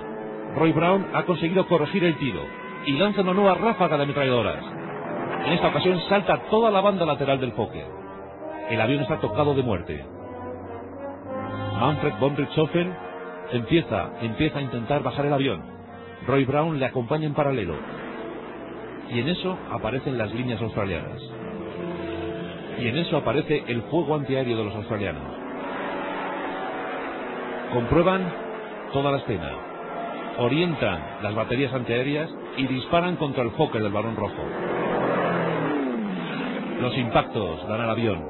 Roy 0.57 0.73
Brown 0.73 1.07
ha 1.15 1.23
conseguido 1.23 1.67
corregir 1.67 2.05
el 2.05 2.17
tiro 2.17 2.41
y 2.87 2.93
lanza 2.93 3.23
una 3.23 3.33
nueva 3.33 3.55
ráfaga 3.55 3.97
de 3.97 4.05
ametralladoras. 4.05 4.65
En 5.47 5.53
esta 5.53 5.69
ocasión 5.69 6.01
salta 6.09 6.43
toda 6.51 6.71
la 6.71 6.81
banda 6.81 7.07
lateral 7.07 7.41
del 7.41 7.53
Fokker. 7.53 7.87
El 8.71 8.81
avión 8.81 9.03
está 9.03 9.19
tocado 9.21 9.55
de 9.55 9.63
muerte. 9.63 10.05
Manfred 11.85 12.15
von 12.19 12.35
Richthofen 12.35 12.95
empieza, 13.53 14.13
empieza 14.23 14.59
a 14.59 14.63
intentar 14.63 15.03
bajar 15.03 15.27
el 15.27 15.35
avión. 15.35 15.63
Roy 16.27 16.47
Brown 16.47 16.79
le 16.79 16.87
acompaña 16.87 17.27
en 17.27 17.35
paralelo. 17.35 17.75
Y 19.11 19.21
en 19.21 19.29
eso 19.29 19.59
aparecen 19.71 20.17
las 20.17 20.33
líneas 20.33 20.63
australianas. 20.63 21.21
Y 22.79 22.89
en 22.89 22.97
eso 22.97 23.19
aparece 23.19 23.65
el 23.67 23.83
fuego 23.83 24.15
antiaéreo 24.15 24.57
de 24.57 24.65
los 24.65 24.75
australianos. 24.77 25.25
Comprueban 27.75 28.33
toda 28.95 29.13
la 29.13 29.19
escena. 29.19 29.51
Orientan 30.39 31.01
las 31.21 31.35
baterías 31.35 31.75
antiaéreas 31.75 32.31
y 32.57 32.67
disparan 32.67 33.17
contra 33.17 33.43
el 33.43 33.51
Fokker 33.51 33.83
del 33.83 33.93
Barón 33.93 34.17
Rojo. 34.17 34.43
Los 36.81 36.97
impactos 36.97 37.69
dan 37.69 37.83
al 37.83 37.91
avión 37.91 38.25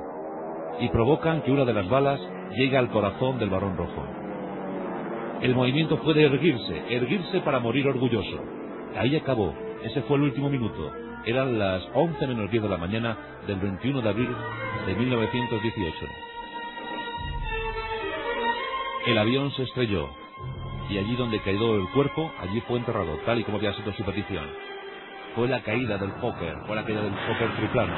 y 0.81 0.89
provocan 0.89 1.43
que 1.43 1.53
una 1.53 1.65
de 1.65 1.73
las 1.73 1.89
balas 1.89 2.21
llegue 2.53 2.77
al 2.77 2.91
corazón 2.91 3.39
del 3.39 3.51
Barón 3.51 3.77
Rojo. 3.77 4.05
El 5.43 5.55
movimiento 5.55 6.01
puede 6.01 6.25
erguirse, 6.25 6.83
erguirse 6.89 7.41
para 7.41 7.61
morir 7.61 7.87
orgulloso. 7.87 8.41
Ahí 8.97 9.17
acabó. 9.17 9.55
Ese 9.83 10.03
fue 10.03 10.17
el 10.17 10.23
último 10.25 10.49
minuto. 10.49 10.91
Eran 11.27 11.59
las 11.59 11.83
11 11.95 12.27
menos 12.27 12.51
10 12.51 12.63
de 12.63 12.69
la 12.69 12.77
mañana 12.77 13.17
del 13.47 13.59
21 13.59 14.01
de 14.01 14.09
abril 14.09 14.31
de 14.87 14.95
1918. 14.95 16.07
El 19.07 19.19
avión 19.19 19.51
se 19.53 19.65
estrelló 19.65 20.09
y 20.89 20.99
allí 20.99 21.17
donde 21.17 21.41
cayó 21.41 21.77
el 21.77 21.89
cuerpo, 21.91 22.33
allí 22.41 22.61
fue 22.63 22.79
enterrado, 22.79 23.19
tal 23.27 23.39
y 23.41 23.45
como 23.45 23.59
había 23.59 23.75
sido 23.75 23.93
su 23.93 24.03
petición. 24.05 24.47
fue 25.35 25.49
la 25.49 25.63
caída 25.63 25.99
del 25.99 26.13
póker, 26.13 26.57
fue 26.67 26.77
la 26.77 26.85
caída 26.85 27.03
del 27.03 27.13
póker 27.13 27.57
triplano, 27.57 27.95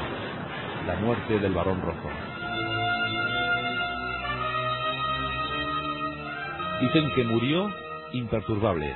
la 0.86 0.96
muerte 0.96 1.38
del 1.38 1.52
varón 1.52 1.82
rojo. 1.82 2.08
Dicen 6.80 7.10
que 7.14 7.24
murió 7.24 7.70
imperturbable, 8.12 8.94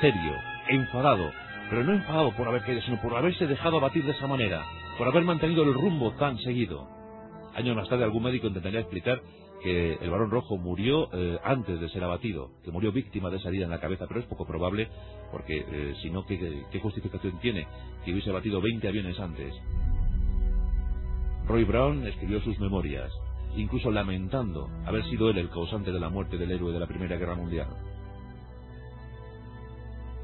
serio, 0.00 0.32
enfadado, 0.68 1.30
pero 1.68 1.84
no 1.84 1.92
enfadado 1.92 2.32
por 2.32 2.48
haber 2.48 2.62
caído, 2.62 2.80
sino 2.80 3.00
por 3.02 3.14
haberse 3.14 3.46
dejado 3.46 3.76
abatir 3.76 4.04
de 4.04 4.12
esa 4.12 4.26
manera, 4.26 4.64
por 4.96 5.08
haber 5.08 5.24
mantenido 5.24 5.62
el 5.62 5.74
rumbo 5.74 6.12
tan 6.12 6.38
seguido. 6.38 6.88
Años 7.54 7.76
más 7.76 7.88
tarde 7.88 8.04
algún 8.04 8.22
médico 8.22 8.46
intentaría 8.46 8.80
explicar 8.80 9.20
que 9.62 9.98
el 10.00 10.08
varón 10.08 10.30
rojo 10.30 10.56
murió 10.56 11.10
eh, 11.12 11.38
antes 11.44 11.78
de 11.78 11.88
ser 11.90 12.02
abatido, 12.02 12.50
que 12.64 12.70
murió 12.70 12.92
víctima 12.92 13.28
de 13.28 13.36
esa 13.36 13.50
herida 13.50 13.64
en 13.64 13.72
la 13.72 13.80
cabeza, 13.80 14.06
pero 14.08 14.20
es 14.20 14.26
poco 14.26 14.46
probable, 14.46 14.88
porque 15.30 15.66
eh, 15.70 15.94
si 16.00 16.08
no, 16.08 16.24
¿qué, 16.24 16.64
¿qué, 16.70 16.80
justificación 16.80 17.38
tiene 17.40 17.66
que 18.04 18.12
hubiese 18.12 18.30
abatido 18.30 18.62
20 18.62 18.88
aviones 18.88 19.20
antes? 19.20 19.54
Roy 21.46 21.64
Brown 21.64 22.06
escribió 22.06 22.40
sus 22.40 22.58
memorias, 22.58 23.10
incluso 23.56 23.90
lamentando 23.90 24.68
haber 24.86 25.04
sido 25.04 25.30
él 25.30 25.38
el 25.38 25.50
causante 25.50 25.92
de 25.92 26.00
la 26.00 26.08
muerte 26.08 26.36
del 26.36 26.50
héroe 26.50 26.72
de 26.72 26.80
la 26.80 26.86
Primera 26.86 27.16
Guerra 27.16 27.34
Mundial. 27.34 27.68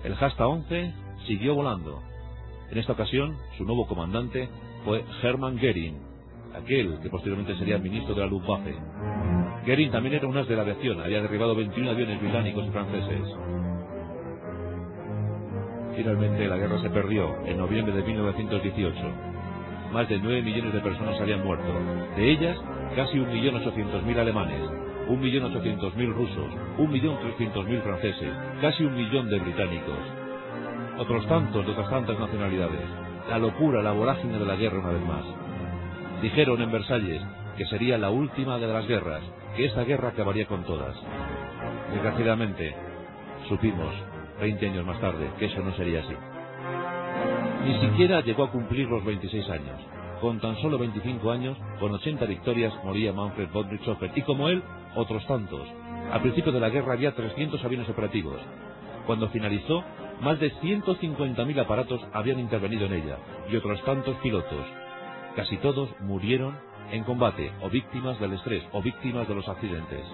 El 0.05 0.13
Hasta 0.13 0.47
11 0.47 0.93
siguió 1.27 1.55
volando. 1.55 2.03
En 2.71 2.79
esta 2.79 2.93
ocasión, 2.93 3.37
su 3.57 3.65
nuevo 3.65 3.87
comandante 3.87 4.49
fue 4.85 5.05
Hermann 5.23 5.57
Goering, 5.57 5.97
aquel 6.55 6.99
que 7.01 7.09
posteriormente 7.09 7.57
sería 7.57 7.79
ministro 7.79 8.15
de 8.15 8.21
la 8.21 8.27
Luftwaffe. 8.27 8.75
Goering 9.67 9.91
también 9.91 10.15
era 10.17 10.29
un 10.29 10.37
as 10.37 10.47
de 10.47 10.57
la 10.57 10.63
aviación, 10.63 11.01
había 11.01 11.23
derribado 11.23 11.55
21 11.55 11.91
aviones 11.91 12.21
británicos 12.21 12.67
y 12.67 12.71
franceses. 12.71 13.23
Finalmente 15.97 16.47
la 16.49 16.57
guerra 16.57 16.83
se 16.83 16.91
perdió 16.91 17.47
en 17.47 17.57
noviembre 17.57 17.95
de 17.95 18.03
1918. 18.03 18.95
Más 19.95 20.09
de 20.09 20.19
9 20.19 20.43
millones 20.43 20.75
de 20.75 20.81
personas 20.81 21.21
habían 21.21 21.45
muerto. 21.45 21.73
De 22.17 22.29
ellas, 22.29 22.59
casi 22.97 23.17
1.800.000 23.17 24.19
alemanes, 24.19 24.61
1.800.000 25.07 26.13
rusos, 26.13 26.53
1.300.000 26.79 27.81
franceses, 27.81 28.35
casi 28.61 28.83
un 28.83 28.97
millón 28.97 29.31
de 29.31 29.39
británicos. 29.39 30.01
Otros 30.99 31.25
tantos 31.29 31.65
de 31.65 31.71
otras 31.71 31.89
tantas 31.91 32.19
nacionalidades. 32.19 32.81
La 33.31 33.39
locura, 33.39 33.83
la 33.83 33.93
vorágine 33.93 34.37
de 34.37 34.45
la 34.45 34.57
guerra 34.57 34.81
una 34.81 34.91
vez 34.91 35.07
más. 35.07 35.25
Dijeron 36.23 36.61
en 36.61 36.73
Versalles 36.73 37.23
que 37.57 37.67
sería 37.67 37.97
la 37.97 38.11
última 38.11 38.59
de 38.59 38.67
las 38.67 38.89
guerras, 38.89 39.23
que 39.57 39.67
esta 39.67 39.85
guerra 39.85 40.09
acabaría 40.09 40.47
con 40.47 40.65
todas. 40.65 40.97
Desgraciadamente, 41.93 42.75
supimos, 43.49 43.95
20 44.41 44.67
años 44.71 44.85
más 44.85 45.01
tarde, 45.01 45.31
que 45.39 45.45
eso 45.45 45.61
no 45.61 45.73
sería 45.77 46.01
así. 46.01 46.34
Ni 47.65 47.81
siquiera 47.81 48.21
llegó 48.21 48.45
a 48.45 48.51
cumplir 48.51 48.87
los 48.89 49.03
26 49.05 49.49
años. 49.49 49.81
Con 50.21 50.39
tan 50.39 50.55
solo 50.61 50.77
25 50.77 51.31
años, 51.31 51.57
con 51.81 51.93
80 51.93 52.27
victorias, 52.27 52.75
moría 52.85 53.13
Manfred 53.15 53.49
von 53.51 53.71
Richthofen, 53.71 54.13
y 54.15 54.21
como 54.23 54.49
él, 54.51 54.63
otros 54.95 55.27
tantos. 55.27 55.67
Al 56.13 56.21
principio 56.21 56.53
de 56.53 56.61
la 56.61 56.69
guerra 56.69 56.93
había 56.93 57.15
300 57.15 57.65
aviones 57.65 57.89
operativos. 57.89 58.39
Cuando 59.07 59.31
finalizó, 59.31 59.83
más 60.21 60.39
de 60.41 60.53
150.000 60.61 61.59
aparatos 61.59 62.03
habían 62.13 62.39
intervenido 62.39 62.85
en 62.85 62.95
ella, 62.95 63.17
y 63.51 63.57
otros 63.57 63.83
tantos 63.85 64.17
pilotos. 64.17 64.67
Casi 65.35 65.57
todos 65.57 65.89
murieron 66.01 66.59
en 66.93 67.05
combate, 67.05 67.51
o 67.63 67.71
víctimas 67.71 68.21
del 68.21 68.35
estrés, 68.35 68.63
o 68.73 68.83
víctimas 68.83 69.27
de 69.27 69.35
los 69.37 69.49
accidentes. 69.49 70.05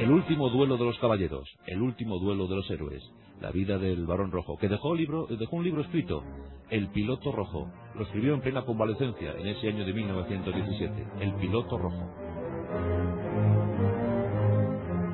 El 0.00 0.10
último 0.10 0.48
duelo 0.48 0.76
de 0.76 0.84
los 0.86 0.98
caballeros, 0.98 1.48
el 1.66 1.80
último 1.80 2.18
duelo 2.18 2.48
de 2.48 2.56
los 2.56 2.70
héroes, 2.70 3.02
la 3.40 3.50
vida 3.50 3.78
del 3.78 4.06
varón 4.06 4.30
rojo, 4.30 4.56
que 4.58 4.68
dejó, 4.68 4.94
libro, 4.94 5.26
dejó 5.26 5.56
un 5.56 5.64
libro 5.64 5.82
escrito, 5.82 6.22
El 6.68 6.88
piloto 6.88 7.32
rojo. 7.32 7.70
Lo 7.94 8.02
escribió 8.02 8.34
en 8.34 8.40
plena 8.40 8.64
convalecencia, 8.64 9.32
en 9.32 9.46
ese 9.46 9.68
año 9.68 9.84
de 9.84 9.92
1917, 9.92 11.06
El 11.20 11.34
piloto 11.34 11.78
rojo. 11.78 12.10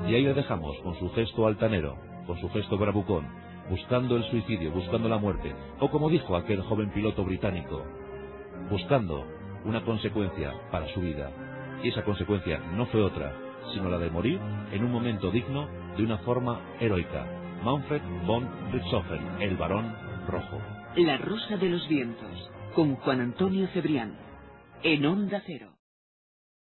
Y 0.08 0.14
ahí 0.14 0.22
le 0.22 0.34
dejamos, 0.34 0.76
con 0.80 0.94
su 0.96 1.10
gesto 1.10 1.46
altanero, 1.46 1.96
con 2.26 2.38
su 2.40 2.48
gesto 2.50 2.76
bravucón, 2.76 3.26
buscando 3.70 4.16
el 4.16 4.24
suicidio, 4.24 4.72
buscando 4.72 5.08
la 5.08 5.18
muerte, 5.18 5.54
o 5.80 5.90
como 5.90 6.08
dijo 6.08 6.36
aquel 6.36 6.62
joven 6.62 6.90
piloto 6.90 7.24
británico, 7.24 7.82
buscando 8.70 9.24
una 9.64 9.84
consecuencia 9.84 10.52
para 10.70 10.88
su 10.94 11.00
vida. 11.00 11.30
Y 11.82 11.88
esa 11.88 12.04
consecuencia 12.04 12.58
no 12.74 12.86
fue 12.86 13.02
otra, 13.02 13.34
sino 13.72 13.88
la 13.88 13.98
de 13.98 14.10
morir 14.10 14.40
en 14.72 14.84
un 14.84 14.92
momento 14.92 15.30
digno 15.30 15.68
de 15.96 16.04
una 16.04 16.18
forma 16.18 16.60
heroica. 16.80 17.45
Manfred 17.64 18.02
von 18.26 18.48
Richthofen, 18.72 19.42
el 19.42 19.56
varón 19.56 19.94
rojo. 20.28 20.60
La 20.96 21.18
rosa 21.18 21.56
de 21.56 21.68
los 21.68 21.86
vientos, 21.88 22.50
con 22.74 22.96
Juan 22.96 23.20
Antonio 23.20 23.66
Cebrián, 23.68 24.16
en 24.82 25.06
Onda 25.06 25.42
Cero. 25.46 25.75